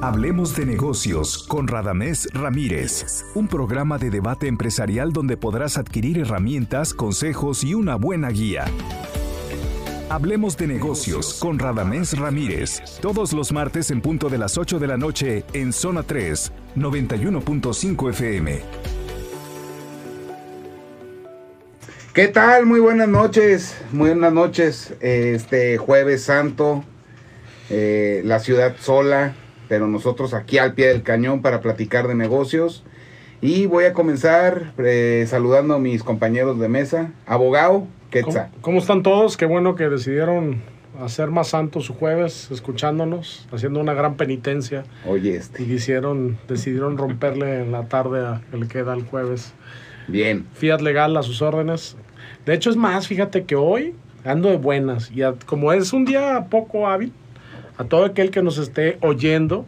[0.00, 6.94] Hablemos de negocios con Radamés Ramírez, un programa de debate empresarial donde podrás adquirir herramientas,
[6.94, 8.66] consejos y una buena guía.
[10.08, 14.86] Hablemos de negocios con Radamés Ramírez, todos los martes en punto de las 8 de
[14.86, 18.60] la noche en Zona 3, 91.5 FM.
[22.14, 22.66] ¿Qué tal?
[22.66, 24.94] Muy buenas noches, muy buenas noches.
[25.00, 26.84] Este jueves santo,
[27.68, 29.34] eh, la ciudad sola,
[29.68, 32.84] pero nosotros aquí al pie del cañón para platicar de negocios.
[33.40, 37.12] Y voy a comenzar eh, saludando a mis compañeros de mesa.
[37.26, 37.86] Abogado,
[38.22, 39.36] ¿Cómo, ¿Cómo, están todos?
[39.36, 40.62] Qué bueno que decidieron
[40.98, 44.84] hacer más santo su jueves, escuchándonos, haciendo una gran penitencia.
[45.06, 45.62] Oye, este.
[45.62, 49.52] Y hicieron, decidieron romperle en la tarde a el que da el jueves.
[50.08, 50.46] Bien.
[50.54, 51.96] Fiat legal a sus órdenes.
[52.46, 53.94] De hecho, es más, fíjate que hoy
[54.24, 55.10] ando de buenas.
[55.10, 57.12] Y como es un día poco hábil,
[57.78, 59.64] a todo aquel que nos esté oyendo,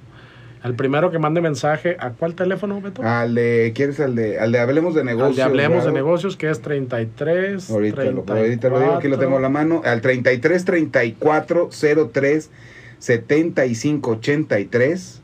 [0.62, 3.02] al primero que mande mensaje, ¿a cuál teléfono, Beto?
[3.02, 5.30] Al de, ¿quieres al de, al de Hablemos de Negocios?
[5.30, 7.70] Al de Hablemos de Negocios, que es 33.
[7.70, 9.80] Ahorita, Lo, ahorita lo digo, aquí lo tengo en la mano.
[9.84, 11.70] Al 33 34
[12.12, 12.50] 03
[12.98, 15.22] 75 83.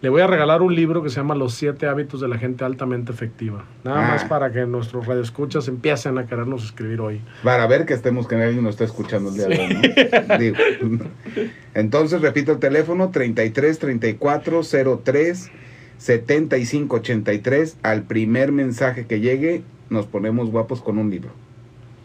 [0.00, 2.64] Le voy a regalar un libro que se llama Los siete hábitos de la gente
[2.64, 3.64] altamente efectiva.
[3.82, 4.28] Nada más ah.
[4.28, 7.20] para que nuestros radioescuchas empiecen a querernos escribir hoy.
[7.42, 11.50] Para ver que estemos, que alguien nos está escuchando el día de hoy.
[11.74, 14.60] Entonces, repito el teléfono, 33 34
[15.02, 15.50] 03
[15.98, 17.76] 75 83.
[17.82, 21.30] Al primer mensaje que llegue, nos ponemos guapos con un libro.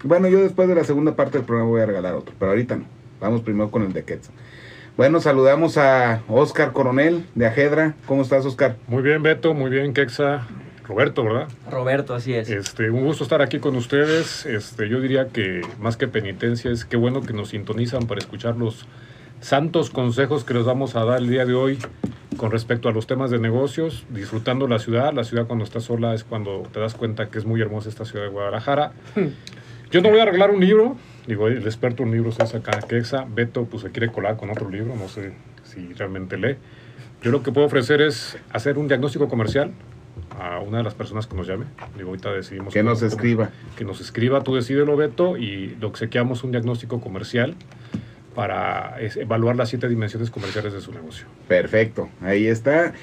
[0.03, 2.75] Bueno, yo después de la segunda parte del programa voy a regalar otro, pero ahorita
[2.77, 2.85] no.
[3.21, 4.33] Vamos primero con el de Quetzal.
[4.95, 7.95] Bueno, saludamos a Oscar Coronel de Ajedra.
[8.05, 8.75] ¿Cómo estás, Oscar?
[8.87, 10.45] Muy bien, Beto, muy bien, Quexa.
[10.87, 11.47] Roberto, ¿verdad?
[11.71, 12.47] Roberto, así es.
[12.47, 14.45] Este, un gusto estar aquí con ustedes.
[14.45, 18.55] Este, yo diría que más que penitencia es qué bueno que nos sintonizan para escuchar
[18.55, 18.85] los
[19.39, 21.79] santos consejos que les vamos a dar el día de hoy
[22.37, 25.11] con respecto a los temas de negocios, disfrutando la ciudad.
[25.11, 28.05] La ciudad cuando está sola es cuando te das cuenta que es muy hermosa esta
[28.05, 28.91] ciudad de Guadalajara.
[29.89, 30.97] Yo no voy a arreglar un libro,
[31.27, 33.25] Digo, el experto en libros es acá Quexa.
[33.27, 36.57] Beto pues se quiere colar con otro libro, no sé si realmente lee.
[37.21, 39.71] Yo lo que puedo ofrecer es hacer un diagnóstico comercial
[40.39, 41.65] a una de las personas que nos llame.
[41.95, 42.73] Digo, ahorita decidimos...
[42.73, 43.49] Que nos escriba.
[43.77, 47.55] Que nos escriba, tú decídelo, Beto, y lo que sequeamos un diagnóstico comercial
[48.35, 51.27] para evaluar las siete dimensiones comerciales de su negocio.
[51.47, 52.93] Perfecto, ahí está.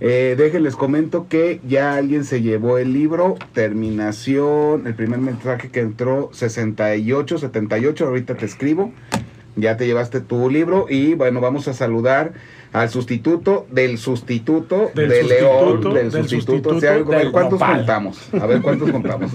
[0.00, 5.80] Eh, déjenles comento que ya alguien se llevó el libro, terminación, el primer mensaje que
[5.80, 8.92] entró 68, 78, ahorita te escribo,
[9.56, 12.32] ya te llevaste tu libro y bueno, vamos a saludar
[12.72, 18.90] al sustituto del sustituto de León, del, sustituto, a ver cuántos contamos, a ver cuántos
[18.92, 19.32] contamos.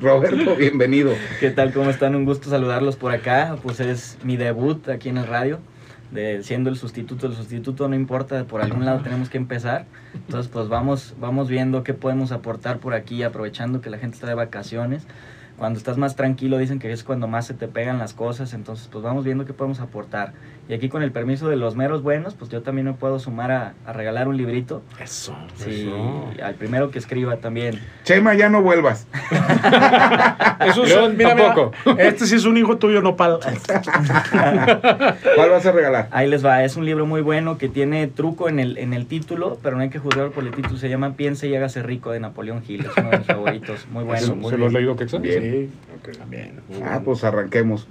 [0.00, 1.12] Roberto, bienvenido.
[1.40, 1.72] ¿Qué tal?
[1.72, 2.14] ¿Cómo están?
[2.14, 5.58] Un gusto saludarlos por acá, pues es mi debut aquí en el radio
[6.14, 9.84] de siendo el sustituto, el sustituto no importa, por algún lado tenemos que empezar.
[10.14, 14.28] Entonces, pues vamos, vamos viendo qué podemos aportar por aquí, aprovechando que la gente está
[14.28, 15.06] de vacaciones
[15.56, 18.88] cuando estás más tranquilo dicen que es cuando más se te pegan las cosas, entonces
[18.90, 20.32] pues vamos viendo qué podemos aportar.
[20.66, 23.52] Y aquí con el permiso de los meros buenos, pues yo también me puedo sumar
[23.52, 24.82] a, regalar un librito.
[24.98, 25.92] Eso, sí,
[26.42, 27.80] al primero que escriba también.
[28.04, 29.06] Chema, ya no vuelvas.
[30.66, 31.72] eso es, mira, tampoco.
[31.98, 33.40] este sí es un hijo tuyo, no ¿Cuál
[35.50, 36.08] vas a regalar?
[36.10, 39.06] Ahí les va, es un libro muy bueno que tiene truco en el, en el
[39.06, 42.10] título, pero no hay que juzgar por el título, se llama Piense y hágase rico
[42.10, 44.48] de Napoleón Gil, es uno de mis favoritos, muy bueno.
[44.48, 45.70] ¿Se, lo has leído, que Bien.
[46.68, 47.86] Sí, Ah, pues arranquemos.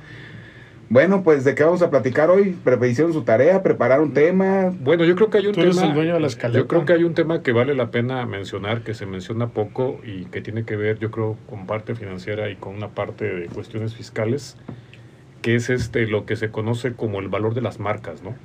[0.90, 2.56] Bueno, pues de qué vamos a platicar hoy.
[2.88, 4.72] Hicieron su tarea, prepararon tema.
[4.82, 5.86] Bueno, yo creo que hay un tema.
[5.86, 8.84] El dueño de la yo creo que hay un tema que vale la pena mencionar,
[8.84, 12.56] que se menciona poco y que tiene que ver, yo creo, con parte financiera y
[12.56, 14.58] con una parte de cuestiones fiscales,
[15.42, 18.36] que es este lo que se conoce como el valor de las marcas, ¿no?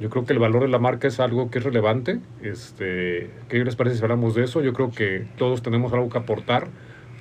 [0.00, 2.18] Yo creo que el valor de la marca es algo que es relevante.
[2.42, 4.60] Este, ¿Qué les parece si hablamos de eso?
[4.60, 6.68] Yo creo que todos tenemos algo que aportar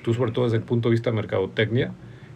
[0.03, 1.93] tú sobre todo desde el punto de vista de mercadotecnia,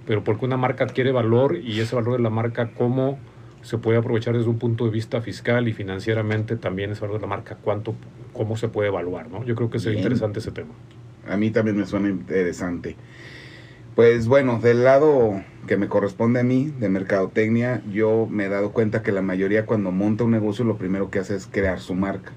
[0.07, 3.19] pero porque una marca adquiere valor y ese valor de la marca, cómo
[3.61, 7.21] se puede aprovechar desde un punto de vista fiscal y financieramente también ese valor de
[7.21, 7.93] la marca, cuánto,
[8.31, 9.43] cómo se puede evaluar, ¿no?
[9.43, 10.73] Yo creo que es interesante ese tema.
[11.27, 12.95] A mí también me suena interesante.
[13.95, 18.71] Pues bueno, del lado que me corresponde a mí, de mercadotecnia, yo me he dado
[18.71, 21.95] cuenta que la mayoría cuando monta un negocio lo primero que hace es crear su
[21.95, 22.31] marca,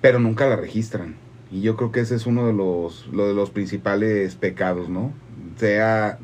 [0.00, 1.16] pero nunca la registran
[1.50, 5.12] y yo creo que ese es uno de los, de los principales pecados, ¿no?
[5.56, 6.18] Sea,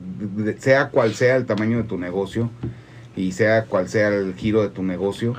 [0.58, 2.50] sea cual sea el tamaño de tu negocio
[3.16, 5.34] y sea cual sea el giro de tu negocio,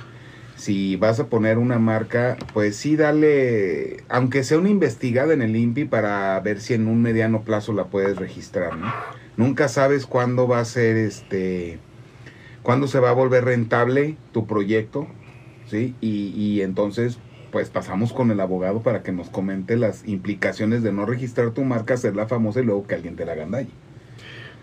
[0.56, 5.56] si vas a poner una marca, pues sí dale, aunque sea una investigada en el
[5.56, 8.94] INPI para ver si en un mediano plazo la puedes registrar, ¿no?
[9.36, 11.80] Nunca sabes cuándo va a ser este,
[12.64, 15.08] cuándo se va a volver rentable tu proyecto
[15.68, 15.96] ¿sí?
[16.02, 17.20] Y, y entonces,
[17.52, 21.64] pues pasamos con el abogado para que nos comente las implicaciones de no registrar tu
[21.64, 23.70] marca, hacerla famosa y luego que alguien te la gandalle.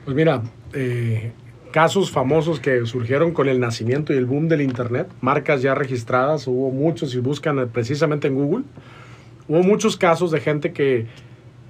[0.04, 1.32] Pues mira, eh,
[1.70, 6.46] casos famosos que surgieron con el nacimiento y el boom del Internet, marcas ya registradas,
[6.48, 8.64] hubo muchos, si buscan precisamente en Google,
[9.48, 11.06] hubo muchos casos de gente que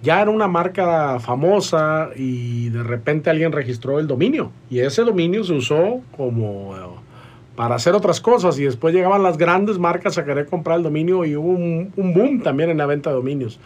[0.02, 5.44] ya era una marca famosa y de repente alguien registró el dominio y ese dominio
[5.44, 6.80] se usó como eh,
[7.54, 11.24] para hacer otras cosas y después llegaban las grandes marcas a querer comprar el dominio
[11.24, 13.60] y hubo un, un boom también en la venta de dominios.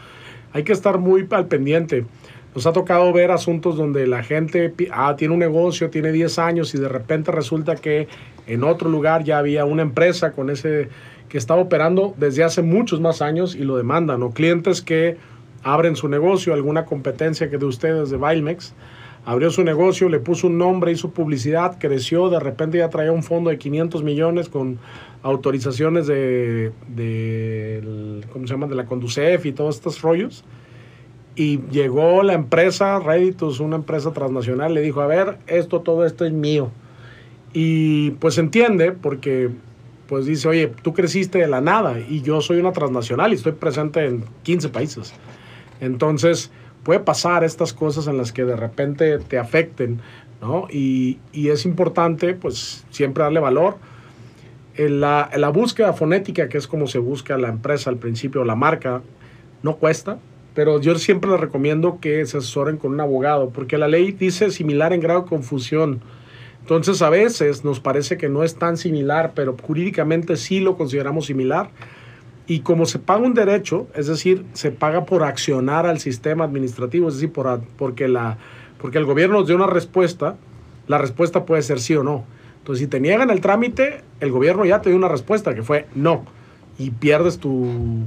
[0.53, 2.05] Hay que estar muy al pendiente.
[2.57, 6.75] Nos ha tocado ver asuntos donde la gente ah, tiene un negocio, tiene 10 años
[6.75, 8.09] y de repente resulta que
[8.47, 10.89] en otro lugar ya había una empresa con ese
[11.29, 14.23] que estaba operando desde hace muchos más años y lo demandan.
[14.23, 15.19] O clientes que
[15.65, 18.73] abren su negocio, alguna competencia que de ustedes de Bilmex,
[19.27, 23.23] abrió su negocio, le puso un nombre, hizo publicidad, creció, de repente ya traía un
[23.23, 24.79] fondo de 500 millones con
[25.23, 26.73] autorizaciones de
[28.33, 30.43] ¿cómo se llama?, de la Conducef y todos estos rollos.
[31.37, 36.25] Y llegó la empresa, Redditus, una empresa transnacional, le dijo, a ver, esto, todo esto
[36.25, 36.71] es mío.
[37.53, 39.51] Y pues entiende, porque
[40.09, 43.53] pues dice, oye, tú creciste de la nada y yo soy una transnacional y estoy
[43.53, 45.13] presente en 15 países.
[45.81, 46.51] Entonces,
[46.85, 50.01] puede pasar estas cosas en las que de repente te afecten,
[50.41, 50.69] ¿no?
[50.71, 53.77] Y, y es importante, pues, siempre darle valor.
[54.77, 58.45] En la, en la, búsqueda fonética, que es como se busca la empresa al principio,
[58.45, 59.03] la marca,
[59.63, 60.19] no cuesta,
[60.57, 64.51] pero yo siempre les recomiendo que se asesoren con un abogado, porque la ley dice
[64.51, 66.01] similar en grado de confusión.
[66.63, 71.27] Entonces, a veces nos parece que no es tan similar, pero jurídicamente sí lo consideramos
[71.27, 71.69] similar
[72.47, 77.09] y como se paga un derecho, es decir, se paga por accionar al sistema administrativo,
[77.09, 78.39] es decir, por, porque, la,
[78.81, 80.37] porque el gobierno nos dio una respuesta,
[80.89, 82.25] la respuesta puede ser sí o no.
[82.61, 85.85] Entonces, si te niegan el trámite, el gobierno ya te dio una respuesta que fue
[85.95, 86.25] no,
[86.79, 88.07] y pierdes tu,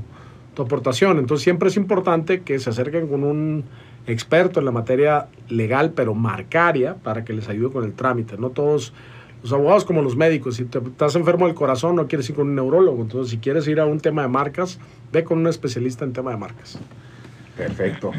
[0.60, 1.20] tu aportación.
[1.20, 3.64] Entonces, siempre es importante que se acerquen con un
[4.08, 8.38] experto en la materia legal, pero marcaria, para que les ayude con el trámite.
[8.38, 8.94] No todos
[9.42, 12.50] los abogados como los médicos, si te, estás enfermo del corazón no quieres ir con
[12.50, 14.80] un neurólogo, entonces si quieres ir a un tema de marcas,
[15.14, 16.78] ve con un especialista en tema de marcas.
[17.56, 18.12] Perfecto.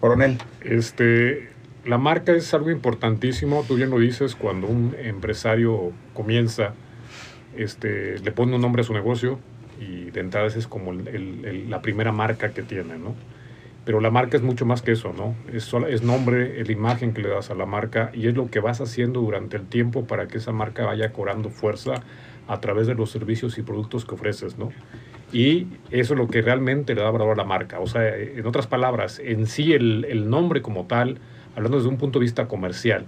[0.00, 0.38] Coronel.
[0.62, 1.50] Este,
[1.84, 6.72] la marca es algo importantísimo, tú bien lo dices, cuando un empresario comienza,
[7.54, 9.38] este, le pone un nombre a su negocio
[9.78, 13.14] y de entrada es como la primera marca que tiene, ¿no?
[13.88, 15.34] pero la marca es mucho más que eso, ¿no?
[15.50, 18.60] Es, es nombre, la imagen que le das a la marca y es lo que
[18.60, 21.94] vas haciendo durante el tiempo para que esa marca vaya cobrando fuerza
[22.48, 24.72] a través de los servicios y productos que ofreces, ¿no?
[25.32, 27.80] Y eso es lo que realmente le da valor a la marca.
[27.80, 31.16] O sea, en otras palabras, en sí el, el nombre como tal,
[31.56, 33.06] hablando desde un punto de vista comercial,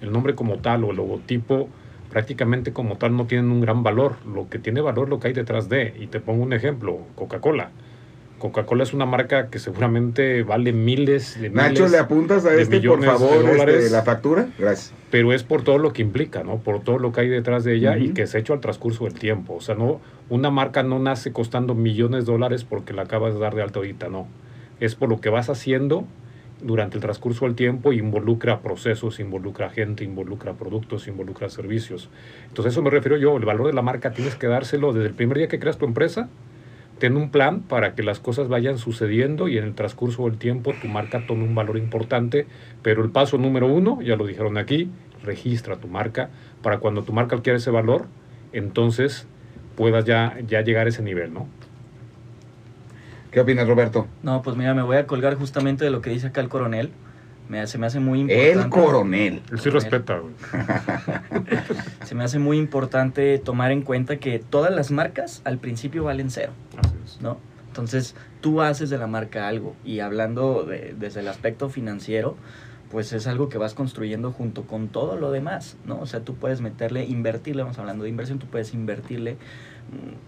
[0.00, 1.68] el nombre como tal o el logotipo
[2.16, 4.14] prácticamente como tal no tienen un gran valor.
[4.24, 5.92] Lo que tiene valor es lo que hay detrás de.
[6.00, 7.72] Y te pongo un ejemplo, Coca-Cola.
[8.38, 13.04] Coca-Cola es una marca que seguramente vale miles de Nacho, ¿le apuntas a este, por
[13.04, 14.48] favor, de este, la factura?
[14.58, 14.94] Gracias.
[15.10, 16.56] Pero es por todo lo que implica, ¿no?
[16.56, 19.04] Por todo lo que hay detrás de ella y que se ha hecho al transcurso
[19.04, 19.52] del tiempo.
[19.52, 23.40] O sea, no, una marca no nace costando millones de dólares porque la acabas de
[23.40, 24.26] dar de alta ahorita, no.
[24.80, 26.06] Es por lo que vas haciendo
[26.66, 32.10] durante el transcurso del tiempo involucra procesos, involucra gente, involucra productos, involucra servicios.
[32.48, 33.36] Entonces, eso me refiero yo.
[33.36, 35.84] El valor de la marca tienes que dárselo desde el primer día que creas tu
[35.84, 36.28] empresa
[36.98, 40.72] ten un plan para que las cosas vayan sucediendo y en el transcurso del tiempo
[40.80, 42.46] tu marca tome un valor importante,
[42.82, 44.90] pero el paso número uno, ya lo dijeron aquí,
[45.22, 46.30] registra tu marca
[46.62, 48.06] para cuando tu marca adquiere ese valor,
[48.52, 49.26] entonces
[49.76, 51.46] puedas ya, ya llegar a ese nivel, ¿no?
[53.36, 54.06] ¿Qué opinas, Roberto?
[54.22, 56.90] No, pues mira, me voy a colgar justamente de lo que dice acá el coronel.
[57.50, 58.50] Me, se me hace muy importante.
[58.50, 59.42] El coronel.
[59.52, 60.32] Él sí respeta, güey.
[62.06, 66.30] se me hace muy importante tomar en cuenta que todas las marcas al principio valen
[66.30, 66.52] cero.
[66.78, 67.20] Así es.
[67.20, 67.36] ¿No?
[67.66, 69.76] Entonces, tú haces de la marca algo.
[69.84, 72.38] Y hablando de, desde el aspecto financiero,
[72.90, 76.00] pues es algo que vas construyendo junto con todo lo demás, ¿no?
[76.00, 79.36] O sea, tú puedes meterle, invertirle, vamos hablando de inversión, tú puedes invertirle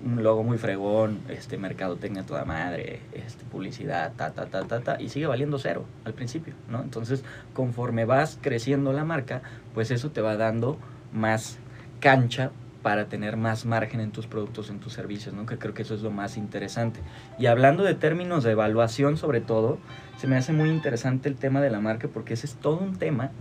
[0.04, 5.00] un logo muy fregón, este mercadotecnia toda madre, este publicidad, ta ta ta ta ta
[5.00, 6.82] y sigue valiendo cero al principio, ¿no?
[6.82, 7.24] Entonces,
[7.54, 9.42] conforme vas creciendo la marca,
[9.74, 10.78] pues eso te va dando
[11.12, 11.58] más
[12.00, 15.46] cancha para tener más margen en tus productos, en tus servicios, ¿no?
[15.46, 17.00] Que creo que eso es lo más interesante.
[17.38, 19.78] Y hablando de términos de evaluación sobre todo,
[20.16, 22.96] se me hace muy interesante el tema de la marca porque ese es todo un
[22.96, 23.32] tema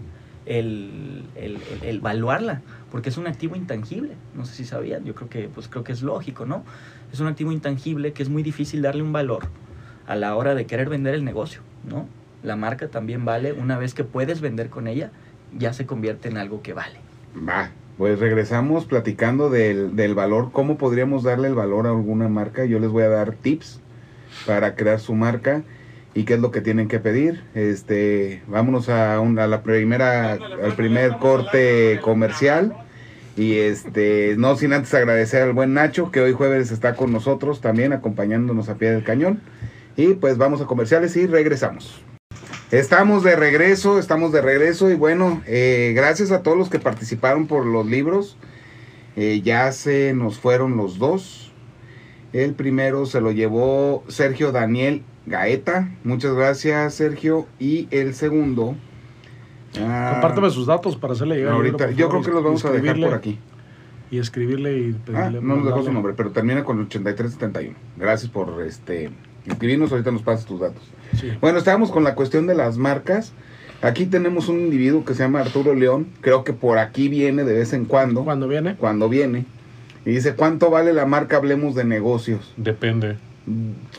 [0.48, 4.16] el, el, el, evaluarla, porque es un activo intangible.
[4.36, 6.64] No sé si sabían, yo creo que, pues creo que es lógico, ¿no?
[7.12, 9.48] Es un activo intangible que es muy difícil darle un valor
[10.08, 12.08] a la hora de querer vender el negocio, ¿no?
[12.44, 15.12] La marca también vale, una vez que puedes vender con ella,
[15.58, 17.00] ya se convierte en algo que vale.
[17.36, 22.66] Va, Pues regresamos platicando del, del valor, cómo podríamos darle el valor a alguna marca.
[22.66, 23.82] Yo les voy a dar tips
[24.46, 25.64] para crear su marca
[26.14, 27.44] y qué es lo que tienen que pedir.
[27.54, 32.76] Este, vámonos a, a la primera, al primer corte comercial.
[33.36, 37.62] Y este, no sin antes agradecer al buen Nacho, que hoy jueves está con nosotros
[37.62, 39.42] también, acompañándonos a pie del cañón.
[39.96, 42.04] Y pues vamos a comerciales y regresamos.
[42.72, 47.48] Estamos de regreso, estamos de regreso y bueno, eh, gracias a todos los que participaron
[47.48, 48.38] por los libros.
[49.16, 51.54] Eh, ya se nos fueron los dos.
[52.34, 55.90] El primero se lo llevó Sergio Daniel Gaeta.
[56.04, 57.46] Muchas gracias, Sergio.
[57.60, 58.76] Y el segundo.
[59.80, 61.54] ah, Compárteme sus datos para hacerle llegar.
[61.62, 63.38] libro, Ahorita, yo creo que los vamos a dejar por aquí.
[64.10, 65.42] Y escribirle y Ah, pedirle.
[65.42, 67.76] no nos dejó su nombre, pero termina con 8371.
[67.98, 69.12] Gracias por este
[69.46, 69.92] inscribirnos.
[69.92, 70.82] Ahorita nos pasas tus datos.
[71.16, 71.32] Sí.
[71.42, 73.34] Bueno, estábamos con la cuestión de las marcas.
[73.82, 76.08] Aquí tenemos un individuo que se llama Arturo León.
[76.22, 78.24] Creo que por aquí viene de vez en cuando.
[78.24, 78.76] Cuando viene.
[78.76, 79.46] Cuando viene.
[80.06, 82.54] Y dice, ¿cuánto vale la marca Hablemos de Negocios?
[82.56, 83.18] Depende.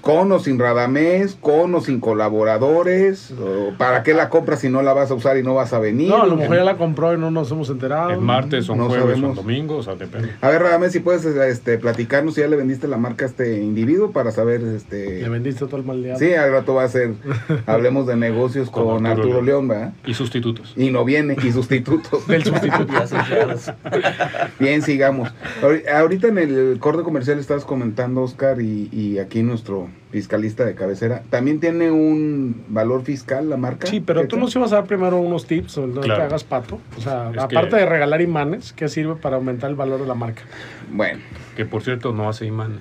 [0.02, 3.32] Con o sin Radamés, con o sin colaboradores.
[3.78, 6.10] ¿Para qué la compras si no la vas a usar y no vas a venir?
[6.10, 8.10] No, a lo mejor ya la compró y no nos hemos enterado.
[8.10, 10.30] En martes, o en no jueves, o domingo, o sea, depende.
[10.42, 13.62] A ver, Radamés, si puedes este, platicarnos si ya le vendiste la marca a este
[13.62, 14.60] individuo para saber...
[14.62, 16.16] este Le vendiste todo el mal día.
[16.16, 17.12] Sí, al rato va a ser,
[17.66, 19.92] hablemos de negocios con, Con Arturo, Arturo León, ¿verdad?
[20.04, 20.74] Y sustitutos.
[20.76, 22.26] Y no viene, y sustitutos.
[22.28, 22.92] Del sustituto.
[24.58, 25.30] Bien, sigamos.
[25.62, 30.74] Ahori- Ahorita en el corte comercial estabas comentando, Oscar, y, y aquí nuestro fiscalista de
[30.74, 33.86] cabecera, ¿también tiene un valor fiscal la marca?
[33.86, 36.20] Sí, pero tú nos ibas a dar primero unos tips, no Claro.
[36.20, 36.78] te hagas pato.
[36.96, 40.06] O sea, Es aparte que- de regalar imanes, ¿qué sirve para aumentar el valor de
[40.06, 40.42] la marca?
[40.92, 41.20] Bueno,
[41.56, 42.80] Que por cierto no hace imanes.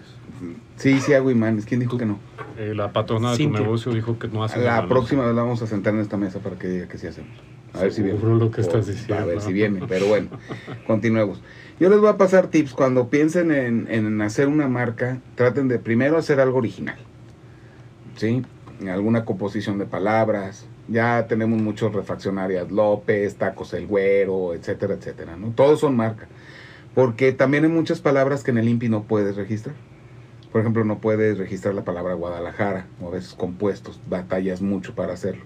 [0.77, 1.65] sí, sí hago imanes.
[1.65, 2.19] ¿Quién dijo que no?
[2.57, 3.61] Eh, la patrona de tu Cintia.
[3.61, 4.89] negocio dijo que no hace La imanes.
[4.89, 7.31] próxima vez la vamos a sentar en esta mesa para que diga que sí hacemos.
[7.73, 8.17] A ver si viene.
[8.19, 9.21] Seguro lo que estás diciendo.
[9.21, 10.29] A ver si viene, pero bueno,
[10.87, 11.41] continuemos.
[11.79, 12.73] Yo les voy a pasar tips.
[12.73, 16.97] Cuando piensen en, hacer una marca, traten de primero hacer algo original.
[18.15, 18.43] ¿Sí?
[18.89, 20.65] Alguna composición de palabras.
[20.87, 25.37] Ya tenemos muchos refaccionarias López, Tacos El Güero, etcétera, etcétera.
[25.37, 25.49] ¿no?
[25.51, 26.27] Todos son marca.
[26.95, 29.75] Porque también hay muchas palabras que en el INPI no puedes registrar.
[30.51, 33.99] Por ejemplo, no puedes registrar la palabra Guadalajara o a veces compuestos.
[34.09, 35.43] Batallas mucho para hacerlo.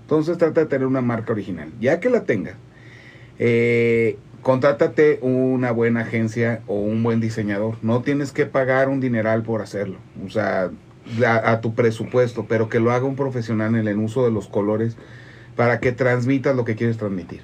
[0.00, 1.70] Entonces trata de tener una marca original.
[1.80, 2.56] Ya que la tengas,
[3.38, 7.76] eh, contrátate una buena agencia o un buen diseñador.
[7.82, 9.98] No tienes que pagar un dineral por hacerlo.
[10.24, 10.70] O sea,
[11.24, 14.48] a, a tu presupuesto, pero que lo haga un profesional en el uso de los
[14.48, 14.96] colores
[15.56, 17.40] para que transmitas lo que quieres transmitir.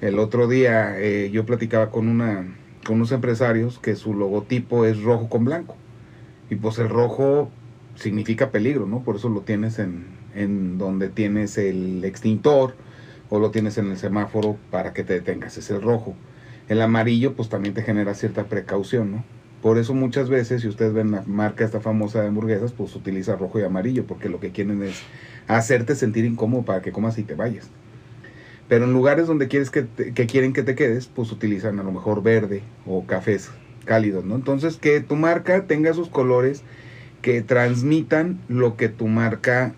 [0.00, 2.46] El otro día eh, yo platicaba con, una,
[2.86, 5.76] con unos empresarios que su logotipo es rojo con blanco.
[6.48, 7.50] Y pues el rojo
[7.96, 9.00] significa peligro, ¿no?
[9.00, 12.74] Por eso lo tienes en, en donde tienes el extintor
[13.30, 16.16] o lo tienes en el semáforo para que te detengas, es el rojo.
[16.68, 19.24] El amarillo pues también te genera cierta precaución, ¿no?
[19.62, 23.36] Por eso muchas veces, si ustedes ven la marca esta famosa de hamburguesas, pues utiliza
[23.36, 25.06] rojo y amarillo, porque lo que quieren es
[25.48, 27.72] hacerte sentir incómodo para que comas y te vayas.
[28.68, 31.92] Pero en lugares donde quieres que, te- quieren que te quedes, pues utilizan a lo
[31.92, 33.50] mejor verde o cafés
[33.84, 34.36] cálidos, ¿no?
[34.36, 36.64] Entonces que tu marca tenga sus colores
[37.22, 39.74] que transmitan lo que tu marca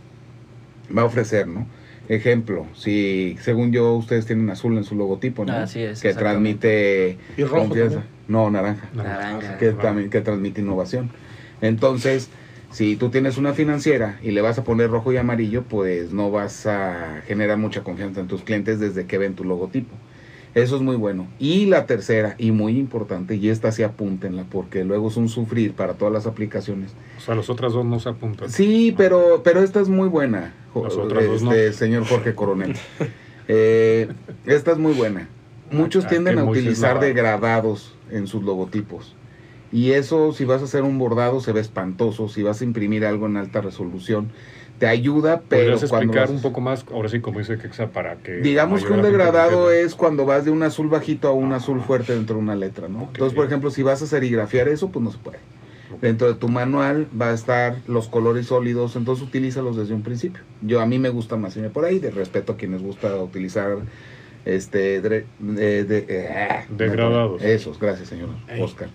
[0.97, 1.67] va a ofrecer, ¿no?
[2.13, 5.55] Ejemplo, si según yo ustedes tienen azul en su logotipo, ¿no?
[5.55, 8.01] Así es, Que transmite Y rojo confianza.
[8.01, 8.13] también.
[8.29, 8.87] No, naranja.
[8.93, 9.57] Naranja.
[9.57, 11.11] Que también que transmite innovación.
[11.63, 12.29] Entonces,
[12.71, 16.31] si tú tienes una financiera y le vas a poner rojo y amarillo, pues no
[16.31, 19.95] vas a generar mucha confianza en tus clientes desde que ven tu logotipo.
[20.55, 21.29] Eso es muy bueno.
[21.39, 25.73] Y la tercera, y muy importante, y esta sí apúntenla, porque luego es un sufrir
[25.73, 26.93] para todas las aplicaciones.
[27.17, 28.51] O sea, las otras dos no se apuntan.
[28.51, 31.73] Sí, pero, pero esta es muy buena, jo- Las otras dos este, no.
[31.73, 32.75] señor Jorge Coronel.
[33.49, 34.09] Eh,
[34.47, 35.29] esta es muy buena.
[35.71, 39.17] Muchos Ah, tienden a utilizar degradados en sus logotipos.
[39.73, 42.29] Y eso, si vas a hacer un bordado, se ve espantoso.
[42.29, 44.29] Si vas a imprimir algo en alta resolución,
[44.79, 47.89] te ayuda, pero ¿Podrías cuando explicar vas- un poco más, ahora sí, como dice Kexa,
[47.91, 48.33] para que...
[48.41, 52.15] Digamos que un degradado es cuando vas de un azul bajito a un azul fuerte
[52.15, 53.05] dentro de una letra, ¿no?
[53.13, 55.39] Entonces, por ejemplo, si vas a serigrafiar eso, pues no se puede.
[56.01, 60.43] Dentro de tu manual va a estar los colores sólidos, entonces utilízalos desde un principio.
[60.63, 63.77] Yo a mí me gusta más irme por ahí, de respeto a quienes gusta utilizar
[64.45, 67.43] este dre- de- de- eh, Degradados.
[67.43, 68.31] Esos, gracias señor.
[68.59, 68.89] Oscar.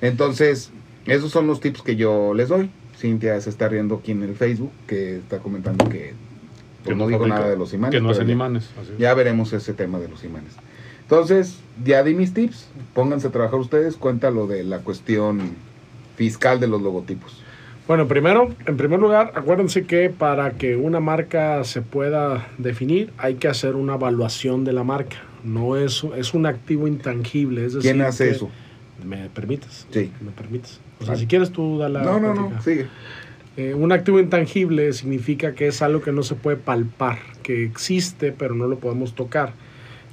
[0.00, 0.72] Entonces,
[1.06, 2.70] esos son los tips que yo les doy.
[3.02, 6.14] Cintia se está riendo aquí en el Facebook, que está comentando que,
[6.84, 7.94] pues, Que no dijo fabrica- nada de los imanes.
[7.96, 8.70] Que no hacen ya- imanes.
[8.80, 10.52] así ya veremos ese tema de los imanes.
[11.02, 12.68] Entonces, ya di mis tips.
[12.94, 13.96] Pónganse a trabajar ustedes.
[13.96, 15.40] Cuenta lo de la cuestión
[16.16, 17.42] fiscal de los logotipos.
[17.88, 23.34] Bueno, primero, en primer lugar, acuérdense que para que una marca se pueda definir hay
[23.34, 25.16] que hacer una evaluación de la marca.
[25.44, 27.66] no es, es un activo intangible.
[27.66, 28.48] Es decir, ¿Quién hace que- eso?
[29.04, 29.86] ¿Me permites?
[29.90, 30.10] Sí.
[30.20, 30.80] ¿Me permites?
[31.00, 32.86] O sea, si quieres tú da la No, no, no, sigue.
[33.56, 38.32] Eh, un activo intangible significa que es algo que no se puede palpar, que existe
[38.32, 39.52] pero no lo podemos tocar.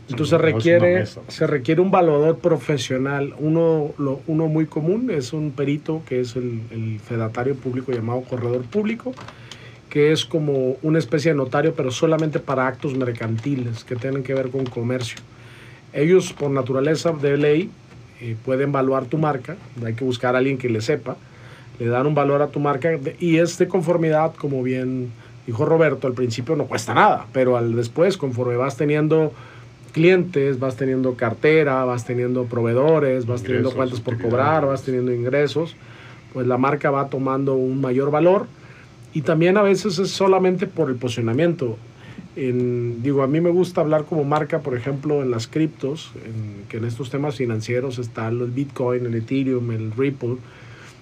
[0.10, 3.36] Entonces no requiere, se requiere un valuador profesional.
[3.38, 8.22] Uno, lo- uno muy común es un perito que es el, el fedatario público llamado
[8.22, 9.13] corredor público,
[9.89, 14.34] que es como una especie de notario pero solamente para actos mercantiles que tienen que
[14.34, 15.19] ver con comercio.
[15.93, 17.69] Ellos por naturaleza de ley
[18.22, 21.18] eh, pueden evaluar tu marca, hay que buscar a alguien que le sepa,
[21.80, 25.12] le dan un valor a tu marca y es de conformidad, como bien
[25.48, 29.34] dijo Roberto, al principio no cuesta nada, pero al después, conforme vas teniendo
[29.92, 35.76] clientes, vas teniendo cartera, vas teniendo proveedores, vas teniendo cuentas por cobrar, vas teniendo ingresos,
[36.34, 38.48] pues la marca va tomando un mayor valor
[39.14, 41.78] y también a veces es solamente por el posicionamiento.
[42.36, 46.68] En- digo, a mí me gusta hablar como marca, por ejemplo, en las criptos, en-
[46.70, 50.38] que en estos temas financieros está el Bitcoin, el Ethereum, el Ripple,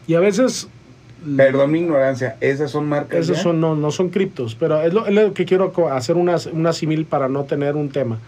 [0.08, 0.68] y a veces...
[1.36, 3.44] Perdón mi ignorancia, ¿esas son marcas Esos ya?
[3.44, 6.74] son, no, no son criptos, pero es lo, es lo que quiero hacer una, una
[6.74, 8.20] simil para no tener un tema.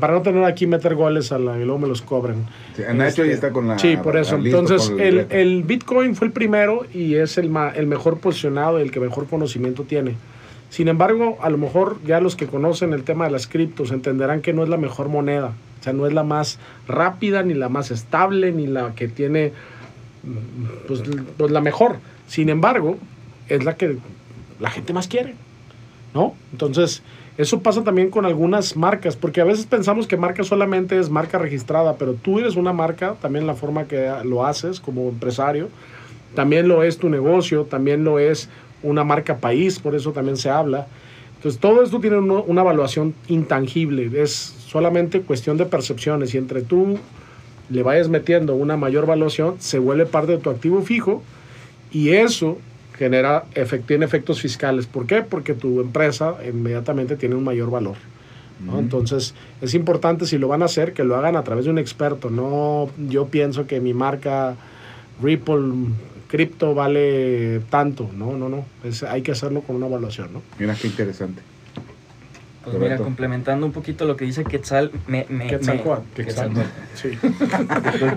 [0.00, 2.46] Para no tener aquí meter goles a la, y luego me los cobran.
[2.76, 3.78] Sí, Nacho Este, ya está con la...
[3.78, 4.36] Sí, por eso.
[4.36, 8.82] Entonces, el, el Bitcoin fue el primero y es el, ma- el mejor posicionado y
[8.82, 10.14] el que mejor conocimiento tiene.
[10.72, 14.40] Sin embargo, a lo mejor ya los que conocen el tema de las criptos entenderán
[14.40, 15.52] que no es la mejor moneda.
[15.78, 19.52] O sea, no es la más rápida, ni la más estable, ni la que tiene
[20.88, 21.02] pues,
[21.36, 21.96] pues, la mejor.
[22.26, 22.96] Sin embargo,
[23.50, 23.98] es la que
[24.60, 25.34] la gente más quiere.
[26.14, 26.34] ¿No?
[26.52, 27.02] Entonces,
[27.36, 31.36] eso pasa también con algunas marcas, porque a veces pensamos que marca solamente es marca
[31.36, 35.68] registrada, pero tú eres una marca, también la forma que lo haces como empresario,
[36.34, 38.48] también lo es tu negocio, también lo es
[38.82, 40.86] una marca país, por eso también se habla.
[41.36, 46.62] Entonces, todo esto tiene uno- una evaluación intangible, es solamente cuestión de percepciones y entre
[46.62, 46.98] tú
[47.68, 51.22] le vayas metiendo una mayor valuación, se vuelve parte de tu activo fijo
[51.90, 52.58] y eso
[52.96, 54.86] genera efect- tiene efectos fiscales.
[54.86, 55.22] ¿Por qué?
[55.22, 57.96] Porque tu empresa inmediatamente tiene un mayor valor.
[58.64, 58.78] ¿no?
[58.78, 61.78] Entonces, es importante si lo van a hacer, que lo hagan a través de un
[61.78, 62.30] experto.
[62.30, 64.54] No, yo pienso que mi marca
[65.20, 65.88] Ripple
[66.32, 68.08] Crypto vale tanto.
[68.16, 68.64] No, no, no.
[68.82, 70.40] Es- hay que hacerlo con una evaluación, ¿no?
[70.58, 71.42] Mira qué interesante.
[72.64, 75.26] Pues mira, complementando un poquito lo que dice Quetzal, me...
[75.28, 76.04] me Quetzalcóatl.
[76.16, 76.68] me- Quetzalcóatl.
[76.94, 77.18] Sí.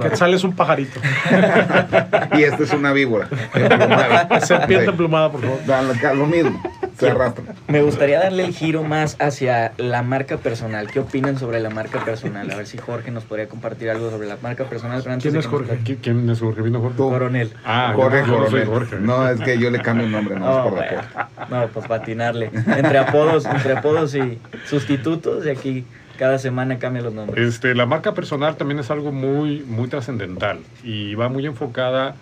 [0.02, 1.00] Quetzal es un pajarito.
[2.38, 3.28] Y esta es una víbora.
[4.46, 4.90] Serpiente Sí.
[4.92, 6.16] emplumada, por favor.
[6.16, 6.62] Lo mismo,
[6.98, 7.44] se arrastra.
[7.68, 10.90] Me gustaría darle el giro más hacia la marca personal.
[10.92, 12.50] ¿Qué opinan sobre la marca personal?
[12.52, 15.02] A ver si Jorge nos podría compartir algo sobre la marca personal.
[15.02, 15.74] pero antes ¿Quién de es nos Jorge?
[15.74, 16.62] platique- ¿Qui- ¿Quién es Jorge?
[16.62, 16.98] ¿Vino Jorge?
[16.98, 17.10] Tú.
[17.10, 17.54] Coronel.
[17.66, 18.68] Ah, Jorge no Coronel.
[18.68, 18.96] Jorge.
[19.00, 21.50] No, es que yo le cambio el nombre, no, Oh, es por.
[21.50, 22.50] No, pues patinarle.
[22.54, 25.86] Entre apodos, entre apodos y sustitutos, y aquí
[26.18, 27.46] cada semana cambia los nombres.
[27.56, 32.16] Este, la marca personal también es algo muy, muy trascendental y va muy enfocada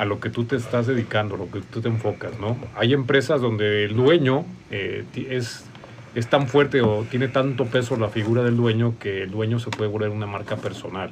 [0.00, 2.56] a lo que tú te estás dedicando, lo que tú te enfocas, ¿no?
[2.74, 5.66] Hay empresas donde el dueño eh, es,
[6.14, 9.68] es tan fuerte o tiene tanto peso la figura del dueño que el dueño se
[9.68, 11.10] puede volver una marca personal.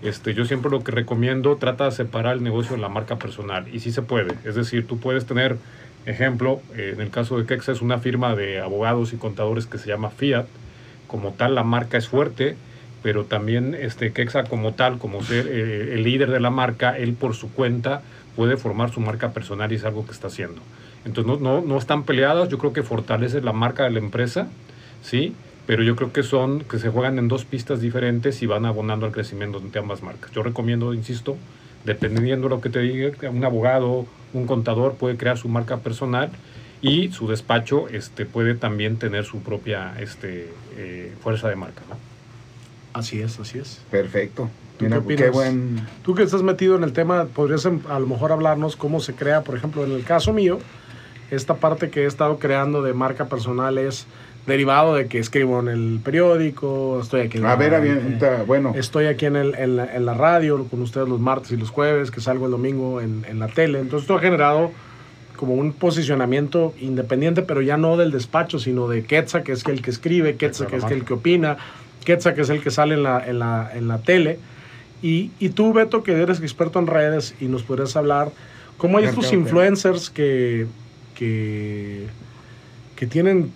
[0.00, 3.66] Este, yo siempre lo que recomiendo, trata de separar el negocio de la marca personal
[3.74, 4.36] y sí se puede.
[4.44, 5.56] Es decir, tú puedes tener,
[6.06, 9.88] ejemplo, en el caso de Kexa es una firma de abogados y contadores que se
[9.88, 10.46] llama Fiat,
[11.08, 12.54] como tal la marca es fuerte,
[13.04, 17.12] pero también este Kexa como tal, como ser eh, el líder de la marca, él
[17.12, 18.00] por su cuenta
[18.34, 20.62] puede formar su marca personal y es algo que está haciendo.
[21.04, 24.48] Entonces no, no, no están peleadas, yo creo que fortalece la marca de la empresa,
[25.02, 25.34] ¿sí?
[25.66, 29.04] Pero yo creo que son, que se juegan en dos pistas diferentes y van abonando
[29.04, 30.30] al crecimiento de ambas marcas.
[30.30, 31.36] Yo recomiendo, insisto,
[31.84, 36.30] dependiendo de lo que te diga, un abogado, un contador puede crear su marca personal
[36.80, 41.82] y su despacho este, puede también tener su propia este, eh, fuerza de marca.
[41.90, 42.13] ¿no?
[42.94, 43.82] Así es, así es.
[43.90, 44.48] Perfecto.
[44.78, 45.86] ¿Tú Mira, qué qué, buen...
[46.02, 49.14] Tú que estás metido en el tema, podrías em- a lo mejor hablarnos cómo se
[49.14, 50.58] crea, por ejemplo, en el caso mío,
[51.30, 54.06] esta parte que he estado creando de marca personal es
[54.46, 59.06] derivado de que escribo en el periódico, estoy aquí en A la- ver, bueno, Estoy
[59.06, 62.10] aquí en, el- en la, en la radio con ustedes los martes y los jueves,
[62.10, 63.78] que salgo el domingo en, en la tele.
[63.80, 64.70] Entonces esto ha generado
[65.36, 69.82] como un posicionamiento independiente, pero ya no del despacho, sino de Quetzal, que es el
[69.82, 71.56] que escribe, Quetzal, que es el que opina,
[72.04, 74.38] Quetzal, que es el que sale en la, en la, en la tele.
[75.02, 78.30] Y, y tú, Beto, que eres experto en redes y nos podrías hablar,
[78.78, 80.66] ¿cómo hay estos influencers que,
[81.14, 82.06] que,
[82.96, 83.52] que tienen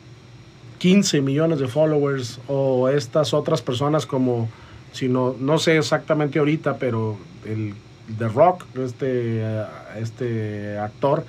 [0.79, 4.49] 15 millones de followers o estas otras personas como,
[4.93, 7.75] si no, no sé exactamente ahorita, pero el
[8.17, 9.43] The Rock, este,
[10.01, 11.25] este actor,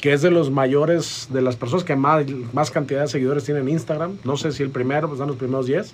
[0.00, 3.64] que es de los mayores, de las personas que más, más cantidad de seguidores tienen
[3.64, 5.92] en Instagram, no sé si el primero, pues dan los primeros 10,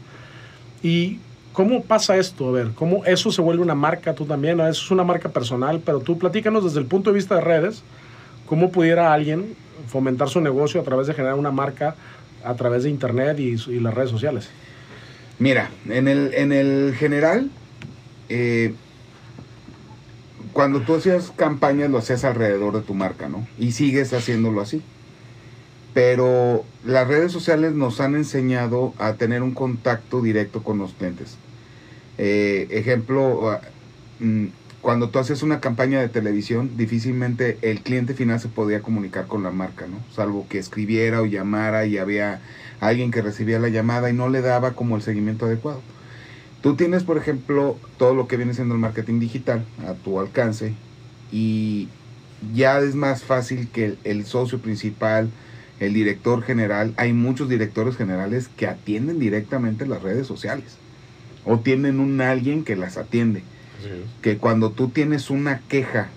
[0.82, 1.18] ¿Y
[1.52, 2.48] cómo pasa esto?
[2.48, 4.60] A ver, ¿cómo eso se vuelve una marca tú también?
[4.60, 7.82] Eso es una marca personal, pero tú platícanos desde el punto de vista de redes,
[8.46, 9.54] ¿cómo pudiera alguien
[9.88, 11.96] fomentar su negocio a través de generar una marca
[12.44, 14.48] a través de internet y, las redes sociales?
[15.38, 17.50] Mira, en el, en el general,
[18.28, 18.74] eh,
[20.52, 23.46] cuando tú hacías campañas lo hacías alrededor de tu marca, ¿no?
[23.58, 24.82] Y sigues haciéndolo así.
[25.98, 31.38] Pero las redes sociales nos han enseñado a tener un contacto directo con los clientes.
[32.18, 33.60] Eh, ejemplo, ah,
[34.20, 34.44] mm,
[34.80, 39.42] cuando tú haces una campaña de televisión, difícilmente el cliente final se podía comunicar con
[39.42, 39.96] la marca, ¿no?
[40.14, 42.42] Salvo que escribiera o llamara y había
[42.78, 45.82] alguien que recibía la llamada y no le daba como el seguimiento adecuado.
[46.62, 50.74] Tú tienes, por ejemplo, todo lo que viene siendo el marketing digital a tu alcance
[51.32, 51.88] y
[52.54, 55.28] ya es más fácil que el, socio principal,
[55.80, 60.76] el director general, hay muchos directores generales que atienden directamente las redes sociales
[61.44, 63.42] o tienen un alguien que las atiende.
[64.22, 66.08] Que cuando tú tienes una queja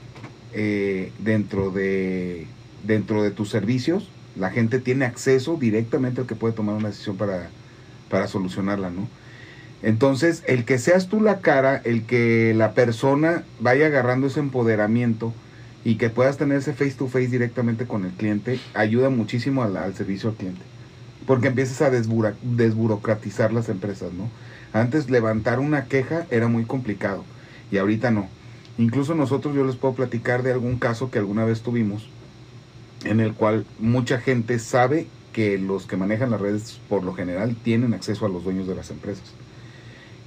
[0.54, 2.48] eh, dentro, de,
[2.84, 7.18] dentro de tus servicios, la gente tiene acceso directamente al que puede tomar una decisión
[7.18, 7.50] para,
[8.10, 9.08] para solucionarla, ¿no?
[9.84, 15.34] Entonces, el que seas tú la cara, el que la persona vaya agarrando ese empoderamiento
[15.84, 19.94] y que puedas tener ese face to face directamente con el cliente, ayuda muchísimo al,
[19.96, 20.62] servicio al cliente.
[21.26, 24.30] Porque empiezas a desburocratizar las empresas, ¿no?
[24.74, 27.24] Antes levantar una queja era muy complicado
[27.72, 28.28] y ahorita no.
[28.78, 32.10] Incluso nosotros yo les puedo platicar de algún caso que alguna vez tuvimos
[33.04, 37.56] en el cual mucha gente sabe que los que manejan las redes por lo general
[37.56, 39.34] tienen acceso a los dueños de las empresas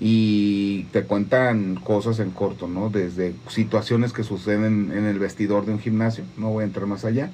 [0.00, 2.90] y te cuentan cosas en corto, ¿no?
[2.90, 7.04] Desde situaciones que suceden en el vestidor de un gimnasio, no voy a entrar más
[7.04, 7.30] allá,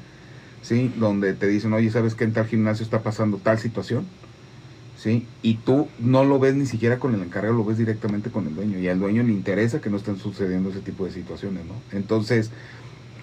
[0.62, 0.92] ¿sí?
[0.98, 4.06] Donde te dicen, oye, ¿sabes qué en tal gimnasio está pasando tal situación?
[4.96, 5.26] ¿Sí?
[5.40, 8.54] Y tú no lo ves ni siquiera con el encargado, lo ves directamente con el
[8.54, 8.78] dueño.
[8.78, 11.72] Y al dueño le interesa que no estén sucediendo ese tipo de situaciones, ¿no?
[11.90, 12.50] Entonces,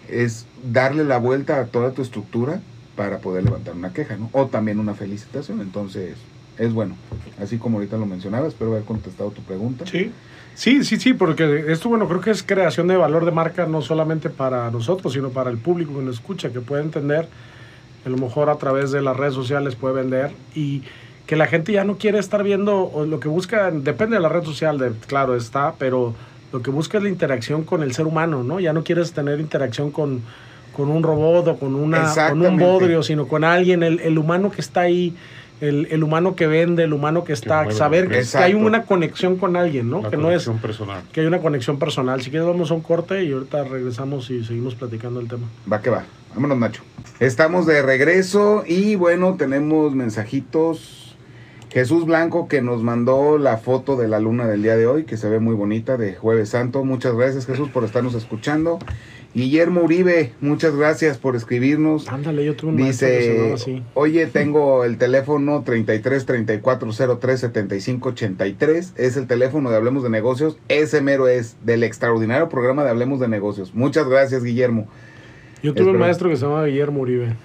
[0.09, 2.61] es darle la vuelta a toda tu estructura
[2.95, 4.31] para poder levantar una queja, ¿no?
[4.33, 5.61] O también una felicitación.
[5.61, 6.17] Entonces,
[6.57, 6.95] es bueno.
[7.41, 9.85] Así como ahorita lo mencionaba, espero haber contestado tu pregunta.
[9.85, 10.11] Sí.
[10.55, 13.83] Sí, sí, sí, porque esto, bueno, creo que es creación de valor de marca no
[13.83, 17.27] solamente para nosotros, sino para el público que nos escucha, que puede entender,
[18.03, 20.81] a lo mejor a través de las redes sociales puede vender y
[21.27, 24.29] que la gente ya no quiere estar viendo, o lo que busca, depende de la
[24.29, 26.15] red social, de, claro, está, pero
[26.51, 28.59] lo que busca es la interacción con el ser humano, ¿no?
[28.59, 30.23] Ya no quieres tener interacción con,
[30.75, 34.49] con un robot o con, una, con un bodrio, sino con alguien, el, el humano
[34.49, 35.15] que está ahí
[35.61, 39.55] el, el, humano que vende, el humano que está, saber que, hay una conexión con
[39.55, 40.09] alguien, ¿no?
[40.09, 41.01] que no es personal.
[41.11, 42.21] que hay una conexión personal.
[42.21, 45.47] Si quieres vamos a un corte y ahorita regresamos y seguimos platicando el tema.
[45.71, 46.05] Va que va.
[46.33, 46.83] Vámonos, Nacho.
[47.19, 51.06] Estamos de regreso y bueno, tenemos mensajitos.
[51.77, 55.15] Jesús Blanco que nos mandó la foto de la luna del día de hoy, que
[55.15, 56.83] se ve muy bonita, de Jueves Santo.
[56.83, 58.79] Muchas gracias Jesús por estarnos escuchando.
[59.35, 62.07] Guillermo Uribe, muchas gracias por escribirnos.
[62.07, 63.83] Ándale, yo tuve un Dice, así.
[63.93, 68.93] oye, tengo el teléfono 33 34 03 75 83.
[68.95, 70.57] Es el teléfono de Hablemos de Negocios.
[70.69, 73.75] Ese mero es del extraordinario programa de Hablemos de Negocios.
[73.75, 74.87] Muchas gracias, Guillermo.
[75.61, 77.35] Yo tuve un maestro que se llamaba Guillermo Uribe.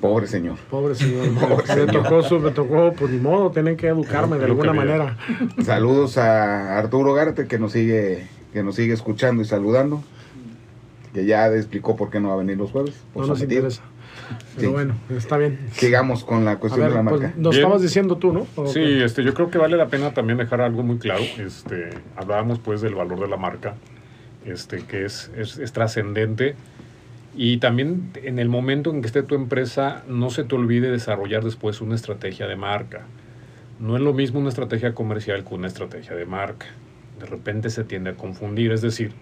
[0.00, 0.56] Pobre señor.
[0.70, 1.26] Pobre señor.
[1.32, 5.16] me, Tocó, me tocó, pues ni modo, tienen que educarme de alguna manera.
[5.64, 10.02] Saludos a Arturo Garte que nos sigue, que nos sigue escuchando y saludando
[11.12, 12.94] que ya explicó por qué no va a venir los jueves.
[13.14, 13.82] no nos interesa.
[14.56, 15.58] Pero bueno, está bien.
[15.72, 17.34] Sigamos con la cuestión de la pues, marca.
[17.38, 18.66] nos estabas diciendo tú, ¿no?
[18.66, 21.22] Sí, este, yo creo que vale la pena también dejar algo muy claro.
[21.38, 23.74] Este, hablábamos pues del valor de la marca,
[24.44, 26.56] este, que es, es, es trascendente.
[27.36, 31.44] Y también en el momento en que esté tu empresa, no se te olvide desarrollar
[31.44, 33.06] después una estrategia de marca.
[33.78, 36.66] No es lo mismo una estrategia comercial que una estrategia de marca.
[37.20, 38.72] De repente se tiende a confundir.
[38.72, 39.12] Es decir,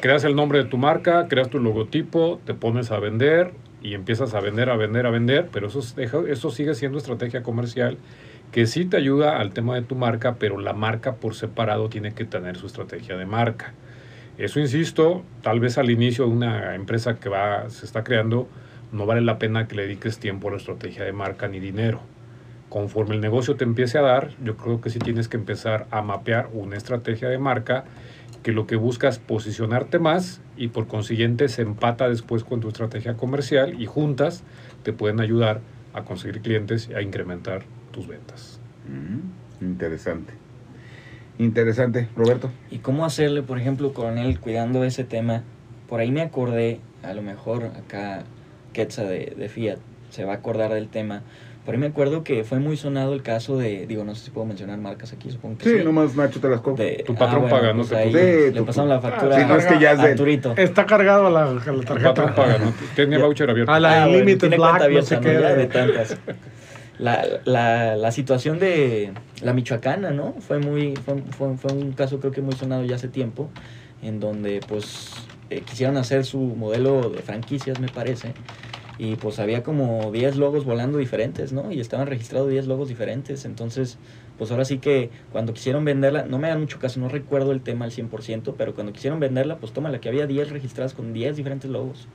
[0.00, 4.34] creas el nombre de tu marca, creas tu logotipo, te pones a vender y empiezas
[4.34, 5.80] a vender, a vender, a vender, pero eso,
[6.26, 7.98] eso sigue siendo estrategia comercial
[8.52, 12.12] que sí te ayuda al tema de tu marca, pero la marca por separado tiene
[12.12, 13.74] que tener su estrategia de marca.
[14.38, 18.48] Eso, insisto, tal vez al inicio de una empresa que va, se está creando,
[18.92, 22.00] no vale la pena que le dediques tiempo a la estrategia de marca ni dinero.
[22.68, 26.02] Conforme el negocio te empiece a dar, yo creo que sí tienes que empezar a
[26.02, 27.84] mapear una estrategia de marca
[28.42, 32.68] que lo que busca es posicionarte más y por consiguiente se empata después con tu
[32.68, 34.44] estrategia comercial y juntas
[34.82, 35.62] te pueden ayudar
[35.94, 38.60] a conseguir clientes y a incrementar tus ventas.
[38.84, 40.45] Mm, interesante.
[41.38, 42.50] Interesante, Roberto.
[42.70, 45.42] ¿Y cómo hacerle, por ejemplo, con él cuidando ese tema?
[45.88, 48.22] Por ahí me acordé, a lo mejor acá
[48.72, 49.78] Quetza de, de Fiat
[50.10, 51.22] se va a acordar del tema,
[51.66, 54.30] Por ahí me acuerdo que fue muy sonado el caso de, digo, no sé si
[54.30, 55.84] puedo mencionar marcas aquí, supongo que Sí, sí.
[55.84, 56.62] nomás Nacho te las.
[56.76, 58.52] De- Tu patrón paga, no pues te.
[58.52, 60.54] Le pasaron la factura Ah, sí, no, es que ya es a Arturito.
[60.56, 62.14] Está cargado a la, a la tarjeta.
[62.14, 62.72] patrón paga, ¿no?
[62.94, 63.72] Tiene voucher abierto.
[63.72, 65.54] A la Ah, bueno, Unlimited tiene Black, cuenta no sé abierta, qué.
[65.54, 65.60] ¿no?
[65.60, 66.18] De tantas.
[66.98, 70.34] La, la, la situación de la michoacana, ¿no?
[70.40, 73.50] Fue muy fue, fue, fue un caso creo que muy sonado ya hace tiempo,
[74.02, 75.12] en donde pues
[75.50, 78.32] eh, quisieron hacer su modelo de franquicias, me parece,
[78.98, 81.70] y pues había como 10 logos volando diferentes, ¿no?
[81.70, 83.98] Y estaban registrados 10 logos diferentes, entonces
[84.38, 87.60] pues ahora sí que cuando quisieron venderla, no me da mucho caso, no recuerdo el
[87.60, 91.36] tema al 100%, pero cuando quisieron venderla, pues tómala, que había 10 registradas con 10
[91.36, 92.08] diferentes logos.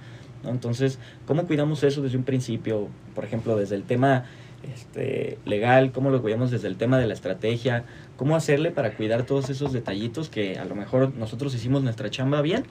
[0.44, 0.50] ¿no?
[0.50, 2.90] Entonces, ¿cómo cuidamos eso desde un principio?
[3.16, 4.26] Por ejemplo, desde el tema
[4.74, 7.86] este, legal, cómo lo cuidamos desde el tema de la estrategia,
[8.18, 12.42] cómo hacerle para cuidar todos esos detallitos que a lo mejor nosotros hicimos nuestra chamba
[12.42, 12.64] bien,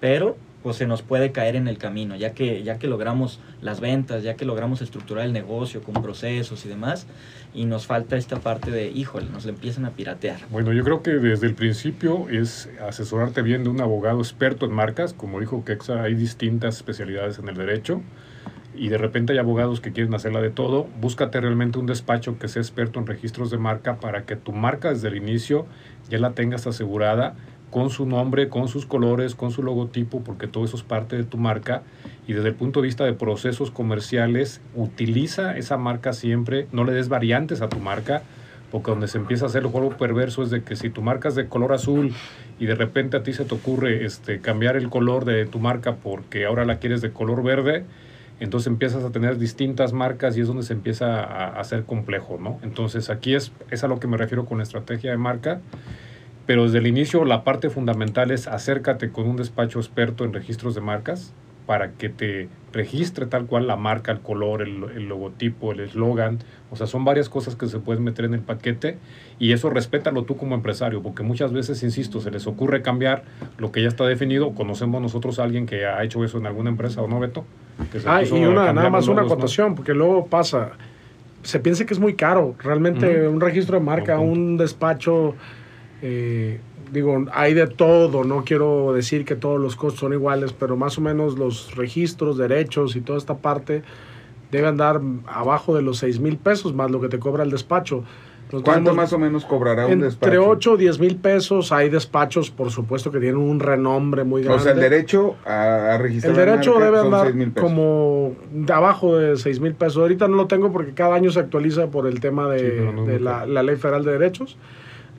[0.00, 3.80] pero pues se nos puede caer en el camino, ya que, ya que logramos las
[3.80, 7.06] ventas, ya que logramos estructurar el negocio con procesos y demás,
[7.52, 10.40] y nos falta esta parte de, híjole, nos le empiezan a piratear.
[10.50, 14.72] Bueno, yo creo que desde el principio es asesorarte bien de un abogado experto en
[14.72, 15.12] marcas.
[15.12, 18.00] Como dijo Kexa, hay distintas especialidades en el derecho
[18.76, 20.86] y de repente hay abogados que quieren hacerla de todo.
[21.00, 24.90] Búscate realmente un despacho que sea experto en registros de marca para que tu marca
[24.90, 25.66] desde el inicio
[26.08, 27.34] ya la tengas asegurada
[27.70, 31.24] con su nombre, con sus colores, con su logotipo, porque todo eso es parte de
[31.24, 31.82] tu marca.
[32.28, 36.92] Y desde el punto de vista de procesos comerciales, utiliza esa marca siempre, no le
[36.92, 38.22] des variantes a tu marca,
[38.70, 41.28] porque donde se empieza a hacer el juego perverso es de que si tu marca
[41.28, 42.12] es de color azul
[42.60, 45.96] y de repente a ti se te ocurre este, cambiar el color de tu marca
[45.96, 47.84] porque ahora la quieres de color verde,
[48.44, 52.38] entonces empiezas a tener distintas marcas y es donde se empieza a, a hacer complejo,
[52.40, 52.58] ¿no?
[52.62, 55.60] Entonces aquí es, es a lo que me refiero con estrategia de marca,
[56.46, 60.74] pero desde el inicio la parte fundamental es acércate con un despacho experto en registros
[60.74, 61.32] de marcas
[61.66, 66.38] para que te registre tal cual la marca, el color, el, el logotipo, el eslogan.
[66.70, 68.98] O sea, son varias cosas que se pueden meter en el paquete
[69.38, 73.22] y eso respétalo tú como empresario, porque muchas veces, insisto, se les ocurre cambiar
[73.58, 74.54] lo que ya está definido.
[74.54, 77.44] Conocemos nosotros a alguien que ha hecho eso en alguna empresa, ¿o no, Beto?
[77.92, 80.72] Que se Ah, y una, nada más una acotación, porque luego pasa,
[81.42, 82.56] se piensa que es muy caro.
[82.58, 85.34] Realmente un registro de marca, un despacho,
[86.02, 86.60] eh,
[86.92, 90.98] digo, hay de todo, no quiero decir que todos los costos son iguales, pero más
[90.98, 93.82] o menos los registros, derechos y toda esta parte
[94.50, 98.04] deben dar abajo de los 6 mil pesos más lo que te cobra el despacho.
[98.52, 100.48] Nosotros ¿Cuánto más o menos cobrará un Entre despacho?
[100.48, 104.60] 8 o 10 mil pesos hay despachos, por supuesto, que tienen un renombre muy grande.
[104.60, 107.68] O sea, el derecho a, a registrar El derecho debe andar 6,000 pesos.
[107.68, 109.96] como de abajo de 6 mil pesos.
[109.96, 113.46] Ahorita no lo tengo porque cada año se actualiza por el tema de, Sí, no
[113.46, 114.56] la Ley Federal de Derechos.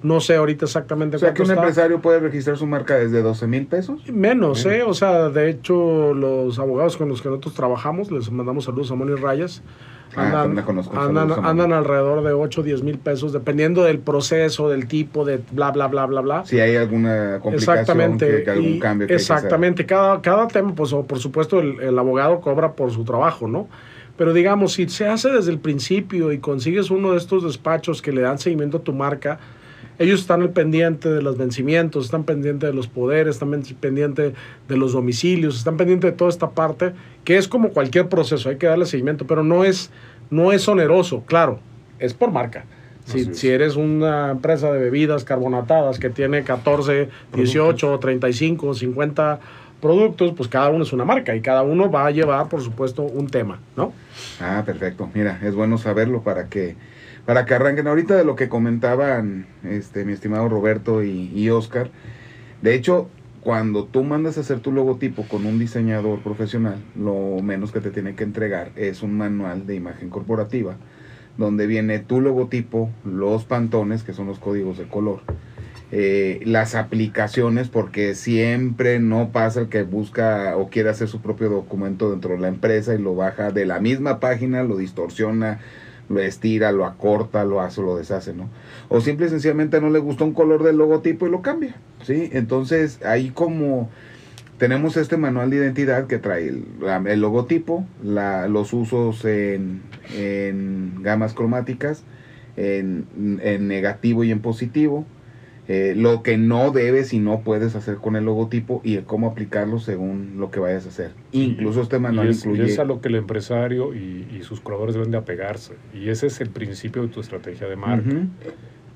[0.05, 1.61] No sé ahorita exactamente O sea, que un está.
[1.61, 4.01] empresario puede registrar su marca desde 12 mil pesos.
[4.07, 4.65] Menos, Menos.
[4.67, 4.83] ¿eh?
[4.83, 8.95] O sea, de hecho, los abogados con los que nosotros trabajamos, les mandamos saludos a
[8.95, 9.63] Moni Rayas,
[10.15, 13.99] Ah, andan, la conozco, andan, andan alrededor de 8 o 10 mil pesos, dependiendo del
[13.99, 16.45] proceso, del tipo, de bla, bla, bla, bla, bla.
[16.45, 18.27] Si hay alguna complicación, Exactamente.
[18.29, 19.35] que, que algún y cambio que hay que hacer.
[19.37, 19.85] exactamente.
[19.85, 23.67] Cada, cada tema, pues, o por supuesto, el, el abogado cobra por su trabajo, ¿no?
[24.17, 28.13] Pero digamos, si se hace desde el principio y consigues uno de estos despachos que
[28.13, 29.39] le dan seguimiento a tu marca,
[29.99, 34.33] ellos están al pendiente de los vencimientos, están pendientes de los poderes, están pendientes
[34.67, 38.57] de los domicilios, están pendientes de toda esta parte, que es como cualquier proceso, hay
[38.57, 39.91] que darle seguimiento, pero no es,
[40.29, 41.59] no es oneroso, claro,
[41.99, 42.65] es por marca.
[43.05, 49.39] Si, si eres una empresa de bebidas carbonatadas que tiene 14, 18, 35, 50
[49.79, 53.03] productos, pues cada uno es una marca y cada uno va a llevar, por supuesto,
[53.03, 53.93] un tema, ¿no?
[54.41, 55.07] Ah, perfecto.
[55.13, 56.75] Mira, es bueno saberlo para que
[57.25, 61.89] para que arranquen ahorita de lo que comentaban este mi estimado Roberto y, y Oscar.
[62.61, 63.09] De hecho,
[63.41, 67.91] cuando tú mandas a hacer tu logotipo con un diseñador profesional, lo menos que te
[67.91, 70.77] tiene que entregar es un manual de imagen corporativa
[71.37, 75.21] donde viene tu logotipo, los pantones, que son los códigos de color,
[75.91, 81.49] eh, las aplicaciones, porque siempre no pasa el que busca o quiere hacer su propio
[81.49, 85.59] documento dentro de la empresa y lo baja de la misma página, lo distorsiona,
[86.09, 88.49] lo estira, lo acorta, lo hace, lo deshace, ¿no?
[88.89, 92.29] O simple y sencillamente no le gusta un color del logotipo y lo cambia, ¿sí?
[92.33, 93.89] Entonces ahí como
[94.57, 96.65] tenemos este manual de identidad que trae el,
[97.07, 99.81] el logotipo, la- los usos en,
[101.01, 102.03] gamas cromáticas,
[102.55, 103.05] en
[103.67, 105.05] negativo y en positivo,
[105.67, 109.27] eh, lo que no debes y no puedes hacer con el logotipo y el cómo
[109.27, 111.11] aplicarlo según lo que vayas a hacer.
[111.31, 112.71] Incluso este manual y es, y incluye...
[112.71, 115.73] es a lo que el empresario y, y sus colaboradores deben de apegarse.
[115.93, 118.09] Y ese es el principio de tu estrategia de marca.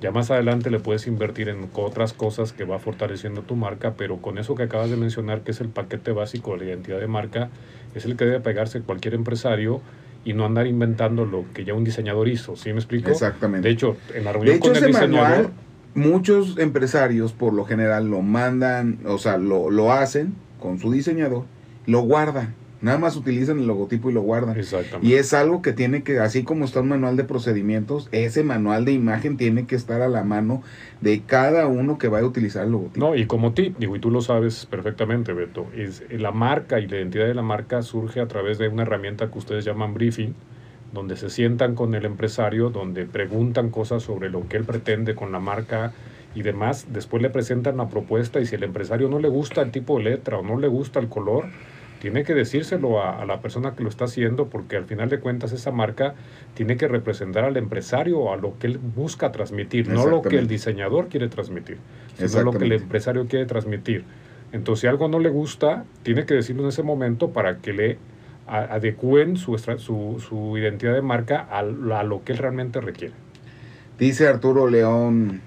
[0.01, 4.17] Ya más adelante le puedes invertir en otras cosas que va fortaleciendo tu marca, pero
[4.17, 7.08] con eso que acabas de mencionar, que es el paquete básico de la identidad de
[7.08, 7.49] marca,
[7.93, 9.82] es el que debe pegarse cualquier empresario
[10.23, 13.10] y no andar inventando lo que ya un diseñador hizo, ¿sí me explico?
[13.10, 13.67] Exactamente.
[13.67, 15.49] De hecho, en la De reunión hecho, con el diseñador, manual,
[15.95, 21.45] muchos empresarios por lo general lo mandan, o sea, lo, lo hacen con su diseñador,
[21.86, 22.56] lo guardan.
[22.82, 24.58] Nada más utilizan el logotipo y lo guardan.
[24.58, 25.06] exactamente.
[25.06, 28.86] Y es algo que tiene que, así como está un manual de procedimientos, ese manual
[28.86, 30.63] de imagen tiene que estar a la mano
[31.02, 33.06] de cada uno que vaya a utilizar el logotipo.
[33.06, 36.88] No, y como tip, digo, y tú lo sabes perfectamente, Beto, es la marca y
[36.88, 40.34] la identidad de la marca surge a través de una herramienta que ustedes llaman briefing,
[40.91, 45.32] donde se sientan con el empresario, donde preguntan cosas sobre lo que él pretende con
[45.32, 45.93] la marca
[46.36, 49.71] y demás, después le presentan la propuesta y si el empresario no le gusta el
[49.71, 51.45] tipo de letra o no le gusta el color,
[51.99, 55.19] tiene que decírselo a, a la persona que lo está haciendo porque al final de
[55.19, 56.15] cuentas esa marca
[56.54, 60.38] tiene que representar al empresario o a lo que él busca transmitir, no lo que
[60.38, 61.78] el diseñador quiere transmitir,
[62.17, 64.06] sino lo que el empresario quiere transmitir.
[64.52, 67.97] Entonces, si algo no le gusta, tiene que decirlo en ese momento para que le
[68.49, 73.13] adecúen su, su, su identidad de marca a, la- a lo que él realmente requiere.
[73.97, 75.41] Dice Arturo León,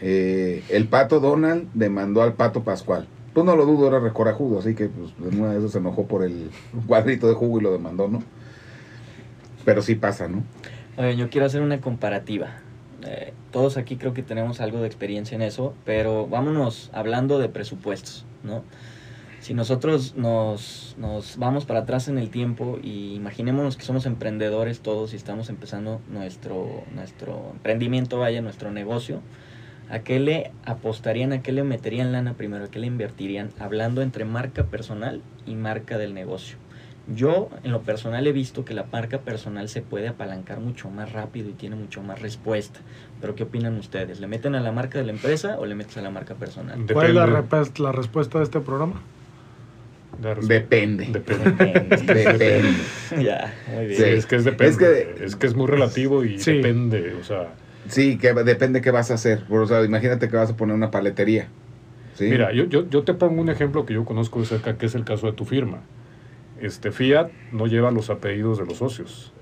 [0.00, 3.06] eh, el pato Donald demandó al pato Pascual.
[3.34, 6.06] Pues no lo dudo, era recorajudo, así que pues, en una de esas se enojó
[6.06, 6.50] por el
[6.86, 8.22] cuadrito de jugo y lo demandó, ¿no?
[9.64, 10.42] Pero sí pasa, ¿no?
[10.96, 12.48] Oye, yo quiero hacer una comparativa.
[13.06, 17.48] Eh, todos aquí creo que tenemos algo de experiencia en eso, pero vámonos hablando de
[17.48, 18.62] presupuestos, ¿no?
[19.40, 24.80] Si nosotros nos, nos vamos para atrás en el tiempo y imaginémonos que somos emprendedores
[24.80, 29.22] todos y estamos empezando nuestro, nuestro emprendimiento, vaya, nuestro negocio,
[29.88, 33.48] ¿a qué le apostarían, a qué le meterían lana primero, a qué le invertirían?
[33.58, 36.58] Hablando entre marca personal y marca del negocio.
[37.08, 41.12] Yo, en lo personal, he visto que la marca personal se puede apalancar mucho más
[41.12, 42.80] rápido y tiene mucho más respuesta.
[43.22, 44.20] Pero, ¿qué opinan ustedes?
[44.20, 46.78] ¿Le meten a la marca de la empresa o le metes a la marca personal?
[46.92, 47.26] ¿Cuál es la,
[47.78, 49.00] la respuesta de este programa?
[50.22, 51.06] La Depende.
[51.10, 51.50] Depende.
[51.96, 52.62] Depende.
[53.22, 53.96] ya, muy bien.
[53.96, 54.70] Sí, es que es depende.
[54.70, 56.54] Es que- Es que es muy relativo y Sí.
[56.54, 57.14] depende.
[57.20, 57.54] O sea,
[57.88, 59.42] Sí, que depende qué vas a hacer.
[59.48, 61.48] O sea, imagínate que vas a poner una paletería.
[62.14, 62.26] ¿sí?
[62.26, 64.94] Mira, yo, yo, yo te pongo un ejemplo que yo conozco de cerca, que es
[64.94, 65.78] el caso de tu firma.
[66.60, 69.32] Este Fiat no lleva los apellidos de los socios,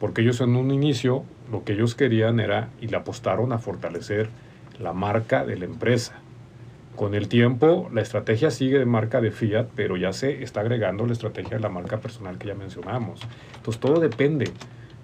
[0.00, 4.28] porque ellos en un inicio lo que ellos querían era y le apostaron a fortalecer
[4.80, 6.14] la marca de la empresa.
[7.00, 11.06] Con el tiempo, la estrategia sigue de marca de Fiat, pero ya se está agregando
[11.06, 13.22] la estrategia de la marca personal que ya mencionamos.
[13.56, 14.52] Entonces, todo depende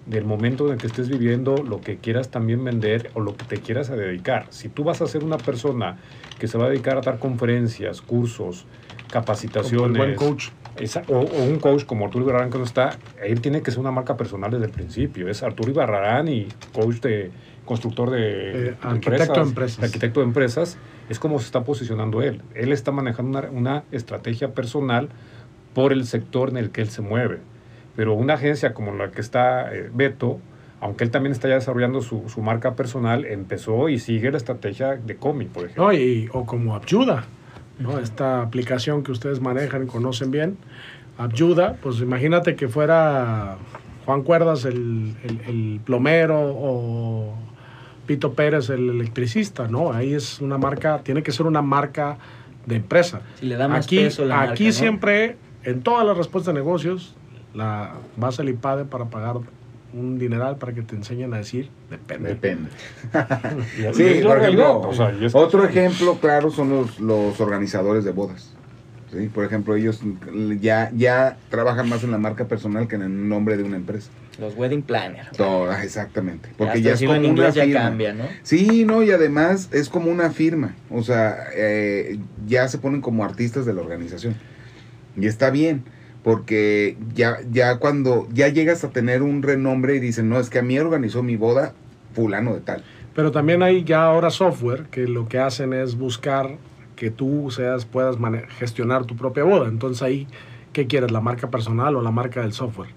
[0.05, 3.47] del momento en el que estés viviendo, lo que quieras también vender o lo que
[3.47, 4.45] te quieras a dedicar.
[4.51, 5.97] Si tú vas a ser una persona
[6.39, 8.67] que se va a dedicar a dar conferencias, cursos,
[9.11, 10.49] capacitaciones, buen coach.
[10.79, 13.81] esa- o, o un coach como Arturo Ibarrarán que no está, él tiene que ser
[13.81, 15.31] una marca personal desde el principio.
[15.31, 17.31] Es Arturo Ibarrarán y coach de
[17.65, 19.83] constructor de, Eh, arquitecto de empresas.
[19.83, 20.77] arquitecto de empresas.
[21.09, 22.43] Es como se está posicionando él.
[22.55, 25.09] Él está manejando una, una estrategia personal
[25.75, 27.39] por el sector en el que él se mueve.
[27.95, 30.39] Pero una agencia como la que está eh, Beto,
[30.81, 34.97] aunque él también está ya desarrollando su, su marca personal, empezó y sigue la estrategia
[34.97, 35.85] de cómic, por ejemplo.
[35.85, 37.25] No, y, o como Abyuda,
[37.79, 37.99] ¿no?
[37.99, 40.59] Esta aplicación que ustedes manejan y conocen bien.
[41.19, 43.57] Abyuda, pues imagínate que fuera
[44.05, 47.35] Juan Cuerdas el, el- el plomero o
[48.07, 49.93] Pito Pérez el electricista, ¿no?
[49.93, 52.19] Ahí es una marca, tiene que ser una marca
[52.67, 53.21] de empresa.
[53.39, 54.73] Si le da más aquí peso la aquí marca, ¿no?
[54.73, 57.15] siempre, en todas las respuestas de negocios,
[57.55, 59.37] la vas al IPADE para pagar
[59.93, 62.31] un dineral para que te enseñen a decir depende.
[62.31, 62.71] Depende.
[63.95, 68.55] Sí, por ejemplo, o sea, otro ejemplo claro son los, los organizadores de bodas.
[69.11, 69.29] ¿sí?
[69.29, 70.01] Por ejemplo, ellos
[70.61, 74.11] ya, ya trabajan más en la marca personal que en el nombre de una empresa.
[74.39, 75.29] Los wedding planner.
[75.37, 76.51] Todas, exactamente.
[76.59, 77.81] Porque Hasta ya es como en una inglés ya firma.
[77.81, 78.25] cambia, ¿no?
[78.43, 80.75] Sí, no, y además es como una firma.
[80.91, 84.35] O sea, eh, ya se ponen como artistas de la organización.
[85.17, 85.85] Y está bien,
[86.23, 90.59] porque ya, ya cuando ya llegas a tener un renombre y dicen, no, es que
[90.59, 91.73] a mí organizó mi boda
[92.13, 92.85] fulano de tal.
[93.15, 96.59] Pero también hay ya ahora software que lo que hacen es buscar
[96.97, 99.69] que tú seas, puedas mane- gestionar tu propia boda.
[99.69, 100.27] Entonces ahí,
[100.75, 101.11] ¿qué quieres?
[101.11, 102.91] ¿La marca personal o la marca del software?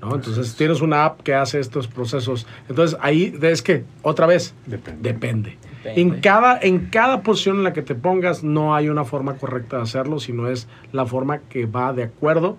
[0.00, 0.14] ¿No?
[0.14, 2.46] Entonces tienes una app que hace estos procesos.
[2.68, 5.12] Entonces ahí es que, otra vez, Depende.
[5.12, 5.58] depende.
[5.84, 6.00] Depende.
[6.00, 9.76] En cada, en cada posición en la que te pongas no hay una forma correcta
[9.76, 12.56] de hacerlo, sino es la forma que va de acuerdo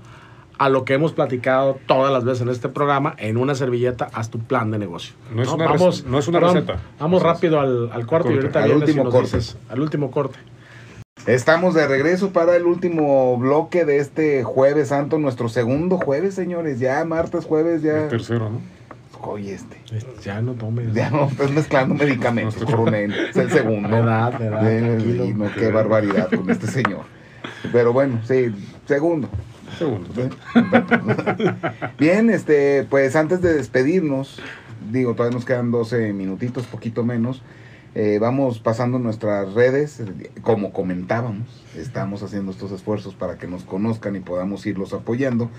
[0.59, 4.29] a lo que hemos platicado todas las veces en este programa, en una servilleta, haz
[4.29, 5.15] tu plan de negocio.
[5.33, 6.77] No es una rec- no es una receta.
[6.99, 9.37] Vamos rápido al, al corte y ahorita Al vienes y último nos corte.
[9.37, 10.37] dices, al último corte.
[11.27, 16.79] Estamos de regreso para el último bloque de este jueves santo, nuestro segundo jueves, señores.
[16.79, 18.03] Ya martes, jueves, ya.
[18.03, 18.61] El tercero, ¿no?
[19.21, 19.77] Oye, este.
[20.23, 20.93] Ya no tomes.
[20.93, 23.13] Ya no estás mezclando medicamentos, coronel.
[23.13, 23.95] Es el segundo.
[23.95, 25.25] Eh, tranquilo.
[25.25, 27.03] y no, qué barbaridad con este señor.
[27.71, 28.53] Pero bueno, sí,
[28.87, 29.29] segundo.
[29.77, 30.09] Segundo.
[31.99, 34.41] Bien, este, pues antes de despedirnos,
[34.91, 37.43] digo, todavía nos quedan 12 minutitos, poquito menos.
[37.93, 40.01] Eh, vamos pasando nuestras redes,
[40.43, 45.49] como comentábamos, estamos haciendo estos esfuerzos para que nos conozcan y podamos irlos apoyando.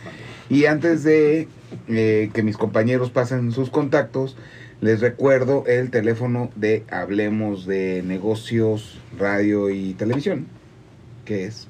[0.49, 1.49] Y antes de
[1.89, 4.37] eh, que mis compañeros pasen sus contactos,
[4.81, 10.47] les recuerdo el teléfono de Hablemos de Negocios, Radio y Televisión,
[11.27, 11.69] que es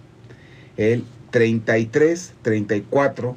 [0.77, 3.35] el 33 34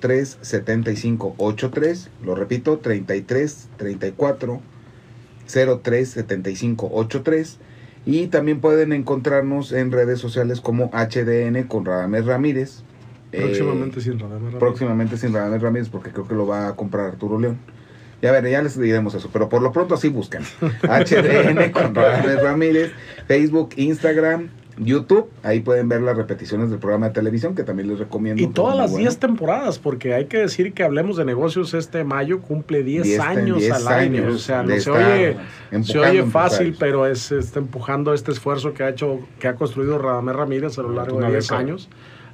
[0.00, 2.10] 03 75 83.
[2.24, 4.71] Lo repito, 33 34
[5.52, 7.58] 03 75 83.
[8.04, 12.82] Y también pueden encontrarnos en redes sociales como HDN con Radamés Ramírez.
[13.30, 14.58] Próximamente Eh, sin Radamés Ramírez.
[14.58, 17.58] próximamente sin Radamés Ramírez porque creo que lo va a comprar Arturo León.
[18.20, 20.42] Ya ver, ya les diremos eso, pero por lo pronto así busquen.
[20.82, 22.92] HDN con Radamés Ramírez,
[23.26, 24.48] Facebook, Instagram,
[24.78, 28.42] YouTube, ahí pueden ver las repeticiones del programa de televisión que también les recomiendo.
[28.42, 29.08] Y todas las bueno.
[29.08, 33.20] 10 temporadas, porque hay que decir que Hablemos de Negocios este mayo cumple 10, 10
[33.20, 34.22] años 10 al año.
[34.22, 35.36] años O sea, no se oye,
[35.82, 39.98] se oye fácil, pero es está empujando este esfuerzo que ha hecho, que ha construido
[39.98, 41.60] Radamés Ramírez a lo largo de 10 década.
[41.60, 41.88] años.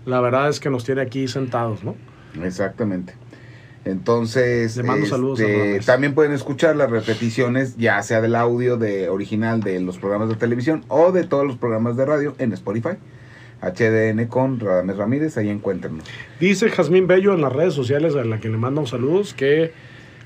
[0.06, 1.96] La verdad es que nos tiene aquí sentados, ¿no?
[2.42, 3.14] Exactamente.
[3.84, 8.76] Entonces, Le mando saludos a este, también pueden escuchar las repeticiones, ya sea del audio
[8.76, 12.52] de original de los programas de televisión o de todos los programas de radio en
[12.52, 12.96] Spotify.
[13.60, 16.04] HDN con Radamés Ramírez, ahí encuéntrenos.
[16.38, 19.72] Dice Jazmín Bello en las redes sociales, a la que le mandamos saludos, que,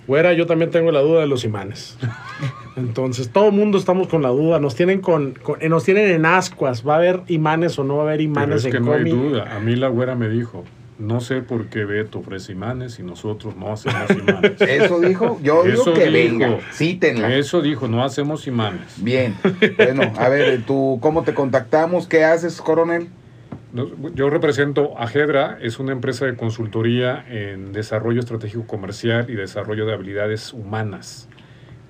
[0.07, 1.97] güera, yo también tengo la duda de los imanes.
[2.77, 6.11] Entonces, todo el mundo estamos con la duda, nos tienen con, con- eh, nos tienen
[6.11, 8.77] en ascuas, ¿va a haber imanes o no va a haber Pero imanes es que
[8.79, 9.57] en no hay duda.
[9.57, 10.65] A mí la güera me dijo,
[11.03, 14.53] no sé por qué Beto ofrece imanes y nosotros no hacemos imanes.
[14.61, 16.39] Eso dijo, yo digo Eso que dijo.
[16.39, 17.35] venga, cítenla.
[17.35, 19.03] Eso dijo, no hacemos imanes.
[19.03, 19.35] Bien,
[19.77, 22.07] bueno, a ver, tú, ¿cómo te contactamos?
[22.07, 23.09] ¿Qué haces, coronel?
[24.15, 29.87] Yo represento a Hedra, es una empresa de consultoría en desarrollo estratégico comercial y desarrollo
[29.87, 31.29] de habilidades humanas.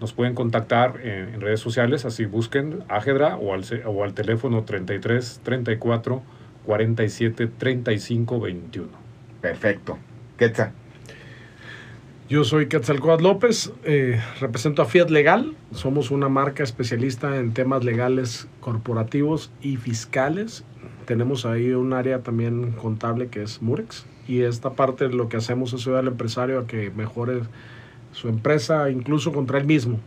[0.01, 4.15] Nos pueden contactar en, en redes sociales, así busquen a Hedra o al, o al
[4.15, 6.23] teléfono 33 34
[6.65, 9.02] 47 35 21.
[9.43, 9.99] Perfecto.
[10.39, 10.73] Quetzal.
[12.31, 15.55] Yo soy Quetzalcóatl López, eh, represento a Fiat Legal.
[15.73, 20.65] Somos una marca especialista en temas legales corporativos y fiscales.
[21.05, 24.07] Tenemos ahí un área también contable que es Murex.
[24.27, 27.43] Y esta parte lo que hacemos es ayudar al empresario a que mejore
[28.13, 30.01] su empresa, incluso contra él mismo.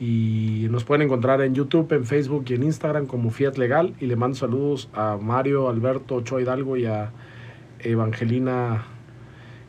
[0.00, 3.94] Y nos pueden encontrar en YouTube, en Facebook y en Instagram como Fiat Legal.
[4.00, 7.12] Y le mando saludos a Mario, Alberto, Ochoa Hidalgo y a
[7.84, 8.84] Evangelina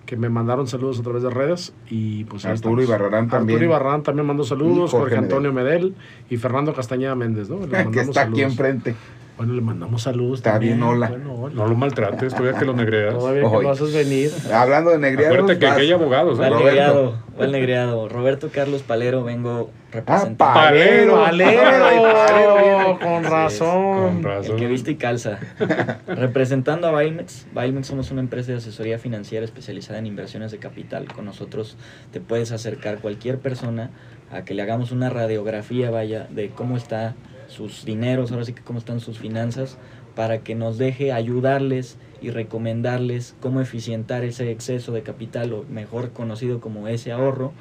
[0.05, 2.83] que me mandaron saludos a través de redes y pues Arturo.
[2.83, 3.55] Ibarrarán también.
[3.57, 5.95] Arturo Ibarrarán también mandó saludos, Jorge Jorge, Antonio Medel
[6.29, 7.59] y Fernando Castañeda Méndez, ¿no?
[7.91, 8.95] Que está aquí enfrente.
[9.41, 10.77] Bueno, le mandamos saludos Está también.
[10.77, 11.09] bien, hola.
[11.09, 11.55] Bueno, hola.
[11.55, 13.15] No lo maltrates, todavía que lo negreas.
[13.15, 13.63] Todavía que Oye.
[13.63, 14.31] lo haces venir.
[14.53, 15.73] Hablando de negriados, Acuérdate que vas.
[15.77, 16.39] aquí hay abogados.
[16.39, 16.43] ¿eh?
[16.43, 16.65] Al Roberto.
[16.69, 18.07] negreado, al negreado.
[18.07, 20.45] Roberto Carlos Palero, vengo representando.
[20.45, 21.15] Ah, Palero.
[21.23, 24.21] Palero, Palero con razón.
[24.21, 24.51] Con razón.
[24.51, 25.39] El que viste y calza.
[26.07, 27.47] Representando a Bailmex.
[27.51, 31.07] Bailmex somos una empresa de asesoría financiera especializada en inversiones de capital.
[31.11, 31.77] Con nosotros
[32.11, 33.89] te puedes acercar cualquier persona
[34.31, 37.15] a que le hagamos una radiografía, vaya, de cómo está
[37.51, 39.77] sus dineros, ahora sí que cómo están sus finanzas,
[40.15, 46.11] para que nos deje ayudarles y recomendarles cómo eficientar ese exceso de capital, o mejor
[46.11, 47.53] conocido como ese ahorro,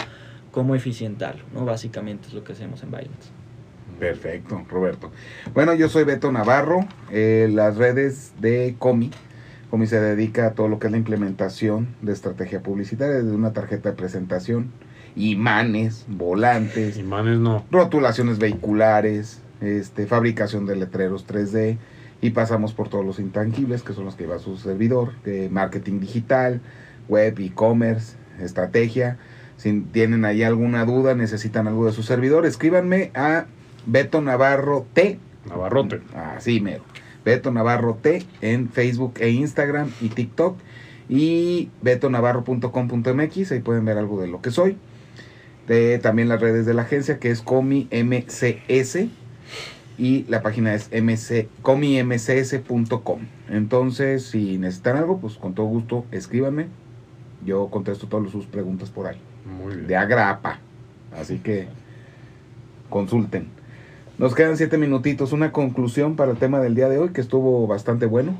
[0.50, 1.64] cómo eficientarlo, ¿no?
[1.64, 3.30] Básicamente es lo que hacemos en Bailmex.
[3.98, 5.12] Perfecto, Roberto.
[5.54, 6.80] Bueno, yo soy Beto Navarro.
[7.10, 9.10] eh, las redes de Comi.
[9.70, 13.52] Comi se dedica a todo lo que es la implementación de estrategia publicitaria, desde una
[13.52, 14.72] tarjeta de presentación,
[15.16, 17.64] imanes, volantes, Imanes no.
[17.70, 21.78] rotulaciones vehiculares, este, fabricación de letreros 3D
[22.20, 26.00] y pasamos por todos los intangibles que son los que va su servidor, de marketing
[26.00, 26.60] digital,
[27.08, 29.18] web, e-commerce, estrategia.
[29.56, 33.46] Si tienen ahí alguna duda, necesitan algo de su servidor, escríbanme a
[33.86, 36.00] Beto Navarro T, Navarrote.
[36.14, 36.84] así mero,
[37.24, 40.58] Beto Navarro T en Facebook e Instagram y TikTok
[41.10, 44.76] y betonavarro.com.mx, ahí pueden ver algo de lo que soy.
[45.66, 49.08] De, también las redes de la agencia que es Comi MCS
[49.98, 53.20] y la página es mc, comimcs.com.
[53.50, 56.68] Entonces, si necesitan algo, pues con todo gusto escríbanme.
[57.44, 59.18] Yo contesto todas sus preguntas por ahí.
[59.44, 59.86] Muy bien.
[59.86, 60.58] De agrapa.
[61.18, 61.68] Así que
[62.88, 63.48] consulten.
[64.18, 65.32] Nos quedan siete minutitos.
[65.32, 68.34] Una conclusión para el tema del día de hoy que estuvo bastante bueno.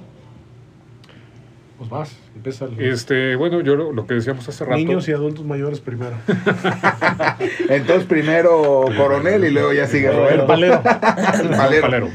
[1.81, 2.66] Pues vas, empieza.
[2.66, 4.76] el- Este, bueno, yo lo, lo que decíamos hace rato.
[4.76, 6.14] Niños y adultos mayores primero.
[7.70, 10.47] Entonces primero Coronel y luego ya sigue El Roberto.
[10.47, 10.74] palero.
[11.43, 11.81] El palero.
[11.81, 12.09] Palero.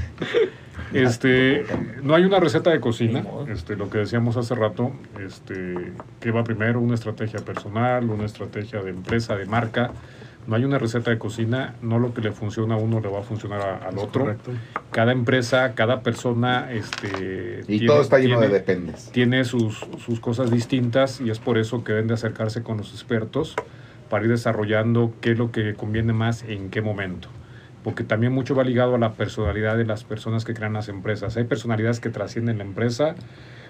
[0.94, 1.66] Este,
[2.04, 4.92] no hay una receta de cocina, este, lo que decíamos hace rato,
[5.26, 5.92] este,
[6.22, 9.92] que va primero una estrategia personal, una estrategia de empresa, de marca.
[10.48, 13.20] No hay una receta de cocina, no lo que le funciona a uno le va
[13.20, 14.22] a funcionar a- al Es otro.
[14.26, 14.52] correcto.
[14.92, 19.10] Cada empresa, cada persona, este, Y tiene- todo está lleno tiene- de dependes.
[19.12, 22.92] tiene sus, sus cosas distintas y es por eso que deben de acercarse con los
[22.92, 23.56] expertos
[24.10, 27.28] para ir desarrollando qué es lo que conviene más en qué momento.
[27.84, 31.38] Porque también mucho va ligado a la personalidad de las personas que crean las empresas.
[31.38, 33.16] Hay personalidades que trascienden la empresa.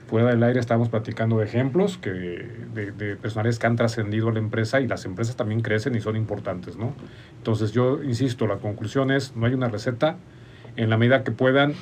[0.08, 4.34] Fuera del aire estábamos platicando de ejemplos que, de, de personalidades que han trascendido a
[4.34, 6.94] la empresa y las empresas también crecen y son importantes, ¿no?
[7.38, 10.18] Entonces yo insisto, la conclusión es, no hay una receta.
[10.76, 11.74] En la medida que puedan,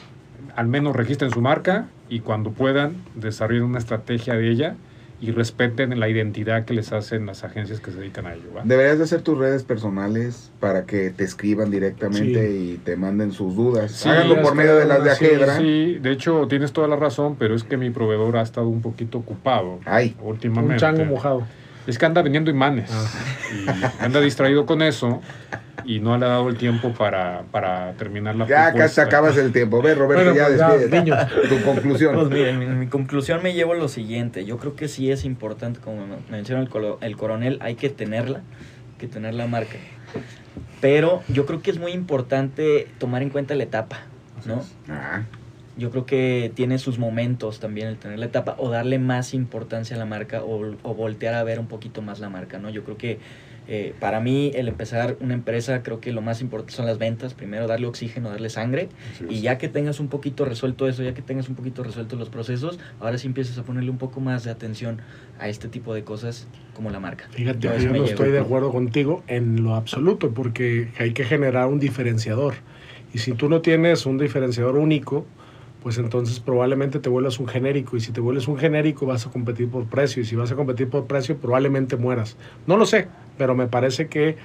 [0.56, 4.76] al menos registren su marca y cuando puedan desarrollen una estrategia de ella
[5.24, 8.50] y respeten la identidad que les hacen las agencias que se dedican a ello.
[8.58, 8.62] ¿va?
[8.66, 13.56] Deberías de hacer tus redes personales para que te escriban directamente y te manden sus
[13.56, 13.94] dudas.
[13.94, 15.58] Sí, Háganlo por medio de las de sí, Ajedra.
[15.58, 18.82] Sí, de hecho tienes toda la razón, pero es que mi proveedor ha estado un
[18.82, 20.74] poquito ocupado Ay, últimamente.
[20.74, 21.48] Un chango mojado.
[21.88, 23.10] Es que anda vendiendo imanes Ah.
[24.02, 25.22] y anda distraído con eso
[25.86, 29.52] y no le ha dado el tiempo para, para terminar la ya casi acabas el
[29.52, 29.82] tiempo.
[29.82, 31.00] Ve, Roberto, Bueno, ya pues ya, despide.
[31.02, 31.16] niño.
[31.50, 32.16] Tu conclusión.
[32.16, 34.46] Pues miren, mi, mi conclusión me llevo a lo siguiente.
[34.46, 37.90] Yo creo que sí es importante, como men- menciona el, colo- el coronel, hay que
[37.90, 39.78] tenerla, hay que tener la marca.
[40.82, 44.02] Pero yo creo que es muy importante tomar en cuenta la etapa,
[44.46, 44.62] ¿no?
[44.90, 45.24] Ah,
[45.78, 49.96] Yo creo que tiene sus momentos también el tener la etapa o darle más importancia
[49.96, 52.70] a la marca o, o voltear a ver un poquito más la marca, ¿no?
[52.70, 53.20] Yo creo que
[53.68, 57.34] eh, para mí el empezar una empresa creo que lo más importante son las ventas,
[57.34, 58.90] primero darle oxígeno, darle sangre
[59.30, 62.30] y ya que tengas un poquito resuelto eso, ya que tengas un poquito resuelto los
[62.30, 65.02] procesos, ahora sí empiezas a ponerle un poco más de atención
[65.40, 67.28] a este tipo de cosas como la marca.
[67.32, 68.06] Fíjate, Yo no llevo.
[68.06, 72.56] estoy de acuerdo contigo en lo absoluto, porque hay que generar un diferenciador.
[73.14, 75.26] Y si tú no tienes un diferenciador único,
[75.84, 77.98] pues entonces probablemente te vuelvas un genérico.
[77.98, 80.22] Y si te vuelves un genérico, vas a competir por precio.
[80.24, 82.38] Y si vas a competir por precio, probablemente mueras.
[82.66, 83.08] No lo sé,
[83.38, 84.36] pero me parece que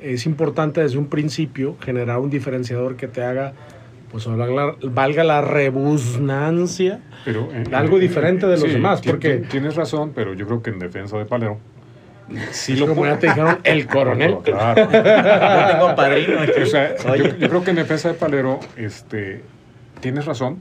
[0.00, 3.52] es importante desde un principio generar un diferenciador que te haga,
[4.10, 9.36] pues valga, valga la rebusnancia, Pero, eh, algo eh, diferente de los sí, demás, porque-
[9.38, 11.58] ti- Tienes razón, pero yo creo que en defensa de Palero...
[12.52, 14.38] Sí como ya te dijeron, el coronel.
[14.42, 14.84] Claro.
[14.92, 16.38] Yo tengo padrino.
[16.62, 19.42] O sea, yo, yo creo que en defensa de Palero, este,
[20.00, 20.58] tienes razón.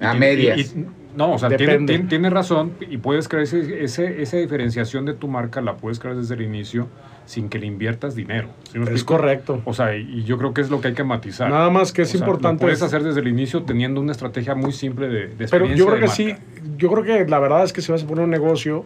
[0.00, 0.58] a Y- medias.
[0.58, 0.86] y- y-
[1.18, 5.60] no, o sea, tiene, razón y puedes crear ese, ese- esa diferenciación de tu marca,
[5.60, 6.86] la puedes crear desde el inicio
[7.26, 8.50] sin que le inviertas dinero.
[8.70, 9.60] ¿Sí me Es correcto.
[9.64, 11.50] O sea, y, yo creo que es lo que hay que matizar.
[11.50, 12.62] Nada más que es O sea, importante.
[12.62, 15.86] Lo puedes hacer desde el inicio teniendo una estrategia muy simple de, de pero yo
[15.86, 16.36] creo de que sí,
[16.76, 18.84] yo creo que la verdad es que si vas a poner un negocio,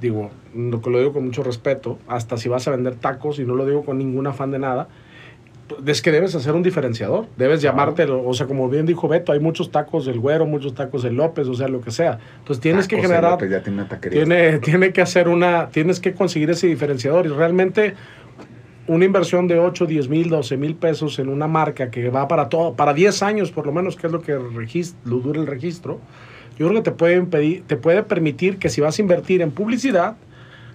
[0.00, 3.44] digo, lo que lo digo con mucho respeto, hasta si vas a vender tacos, y
[3.44, 4.86] no lo digo con ningún afán de nada,
[5.86, 9.40] es que debes hacer un diferenciador, debes llamártelo, o sea, como bien dijo Beto, hay
[9.40, 12.18] muchos tacos del güero, muchos tacos del López, o sea, lo que sea.
[12.38, 16.00] Entonces tienes que Tacos, generar, López ya tiene una tiene, tiene que hacer una, tienes
[16.00, 17.26] que conseguir ese diferenciador.
[17.26, 17.94] Y realmente
[18.86, 22.48] una inversión de 8, 10 mil, 12 mil pesos en una marca que va para
[22.48, 26.00] todo, para 10 años por lo menos, que es lo que lo dura el registro,
[26.58, 29.50] yo creo que te puede, impedir, te puede permitir que si vas a invertir en
[29.50, 30.16] publicidad,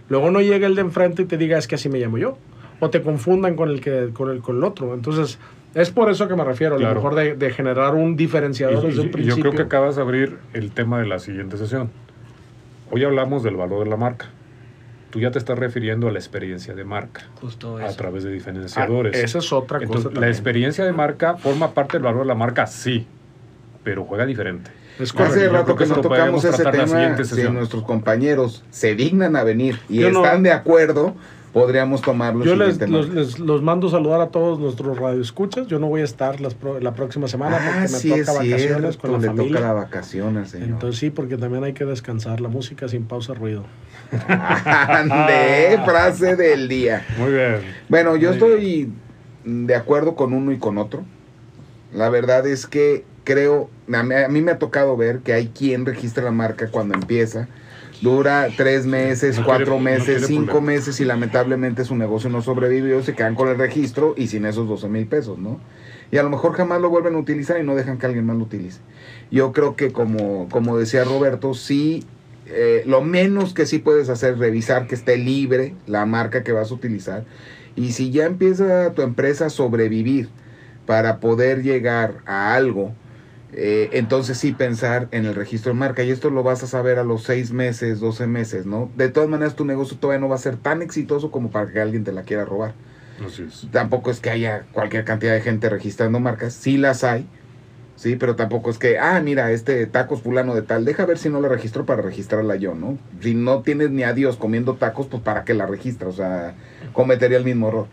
[0.08, 2.38] luego no llegue el de enfrente y te diga es que así me llamo yo,
[2.80, 4.94] o te confundan con el, que, con el, con el otro.
[4.94, 5.40] Entonces,
[5.74, 6.96] es por eso que me refiero, a lo Claro.
[6.96, 9.42] mejor de, de generar un diferenciador Y- desde y- un y yo principio.
[9.52, 11.90] creo que acabas de abrir el tema de la siguiente sesión.
[12.92, 14.28] Hoy hablamos del valor de la marca.
[15.10, 17.96] Tú ya te estás refiriendo a la experiencia de marca Justo a eso.
[17.96, 19.16] través de Ah, diferenciadores.
[19.16, 20.10] esa es otra Entonces, cosa.
[20.10, 20.32] la también.
[20.32, 23.08] experiencia de marca forma parte del valor de la marca, sí,
[23.84, 24.72] pero juega diferente.
[25.00, 25.14] Es.
[25.16, 27.18] Hace rato que no tocamos ese la tema.
[27.24, 31.16] Si nuestros compañeros se dignan a venir y Yo no- están de acuerdo,
[31.56, 32.44] podríamos tomarlo.
[32.44, 35.68] Yo les, los, les- los mando saludar a todos nuestros radioescuchas.
[35.68, 38.20] Yo no voy a estar las pro- la próxima semana porque Ah, me sí toca
[38.22, 39.54] es vacaciones cierto, con la le familia.
[39.54, 40.68] toca la vacación al señor.
[40.68, 42.42] Entonces sí, porque también hay que descansar.
[42.42, 43.64] La música sin pausa, ruido.
[44.28, 47.06] Ande, frase del día.
[47.18, 47.62] Muy bien.
[47.88, 48.92] Bueno, yo Muy estoy
[49.46, 51.04] de acuerdo con uno y con otro.
[51.94, 55.48] La verdad es que creo, a mí, a mí me ha tocado ver que hay
[55.48, 57.48] quien registra la marca cuando empieza.
[58.02, 60.72] Dura tres meses, No cuatro quiere- meses, cinco problema.
[60.74, 64.68] meses y lamentablemente su negocio no sobrevivió, se quedan con el registro y sin esos
[64.68, 65.60] 12 mil pesos, ¿no?
[66.12, 68.38] Y a lo mejor jamás lo vuelven a utilizar y no dejan que alguien más
[68.38, 68.80] lo utilice.
[69.32, 72.04] Yo creo que como, como decía Roberto, sí,
[72.48, 76.52] eh, lo menos que sí puedes hacer es revisar que esté libre la marca que
[76.52, 77.24] vas a utilizar.
[77.76, 80.30] Y si ya empieza tu empresa a sobrevivir
[80.86, 82.94] para poder llegar a algo,
[83.56, 86.04] eh, entonces sí pensar en el registro de marca.
[86.04, 88.92] Y esto lo vas a saber a los seis meses, 12 meses, ¿no?
[88.96, 91.80] De todas maneras, tu negocio todavía no va a ser tan exitoso como para que
[91.80, 92.74] alguien te la quiera robar.
[93.26, 93.68] Así es.
[93.72, 97.28] Tampoco es que haya cualquier cantidad de gente registrando marcas, sí las hay,
[97.96, 101.30] Sí, pero tampoco es que, ah, mira, este tacos fulano de tal, deja ver si
[101.30, 102.98] no la registro para registrarla yo, ¿no?
[103.22, 106.56] Si no tienes ni a Dios comiendo tacos, pues para qué la registras, o sea,
[106.92, 107.88] cometería el mismo error.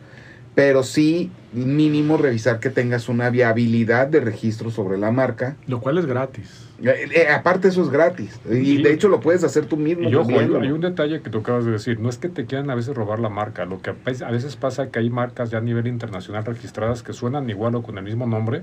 [0.54, 5.56] Pero sí, mínimo revisar que tengas una viabilidad de registro sobre la marca.
[5.66, 6.68] Lo cual es gratis.
[6.82, 8.38] Eh, eh, aparte eso es gratis.
[8.50, 8.82] Y Sí.
[8.82, 10.10] de hecho lo puedes hacer tú mismo.
[10.10, 12.68] Y ojo, hay, un detalle que tú acabas de decir, no es que te quieran
[12.70, 15.60] a veces robar la marca, lo que a veces- pasa que hay marcas ya a
[15.62, 18.62] nivel internacional registradas que suenan igual o con el mismo nombre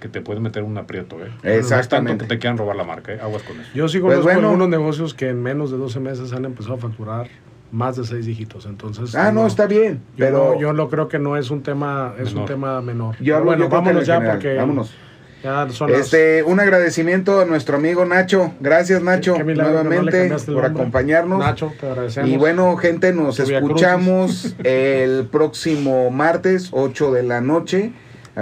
[0.00, 1.28] que te pueden meter un aprieto, ¿eh?
[1.28, 2.24] No es tanto Exactamente.
[2.24, 3.18] que te quieran robar la marca, ¿eh?
[3.20, 3.70] Aguas con eso.
[3.74, 4.48] Yo sí Pues conozco bueno.
[4.48, 7.28] algunos negocios que en menos de 12 meses han empezado a facturar
[7.72, 8.66] más de seis dígitos.
[8.66, 10.00] Entonces, Ah, no, está bien.
[10.16, 12.48] Yo, Pero no- yo lo creo que no es un tema, es un Menor.
[12.48, 13.16] tema menor.
[13.20, 14.36] yo bueno, yo vámonos ya general.
[14.36, 14.94] porque Vámonos.
[15.42, 18.52] ya son las- Este, un agradecimiento a nuestro amigo Nacho.
[18.60, 21.38] Gracias, Nacho, Qué no le nuevamente el por acompañarnos.
[21.38, 22.30] Nacho, te agradecemos.
[22.30, 27.92] Y bueno, gente, nos escuchamos el próximo martes, 8 de la noche,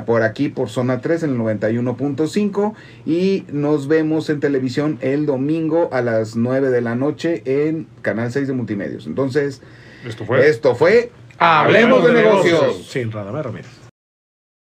[0.06, 2.74] por aquí, por Zona 3, en el 91.5.
[3.06, 8.32] Y nos vemos en televisión el domingo a las 9 de la noche en Canal
[8.32, 9.06] 6 de Multimedios.
[9.06, 9.62] Entonces,
[10.06, 10.48] Esto fue...
[10.48, 12.60] esto fue Hablemos de negocios.
[12.62, 12.86] negocios.
[12.86, 13.66] Sin Radamés Ramírez.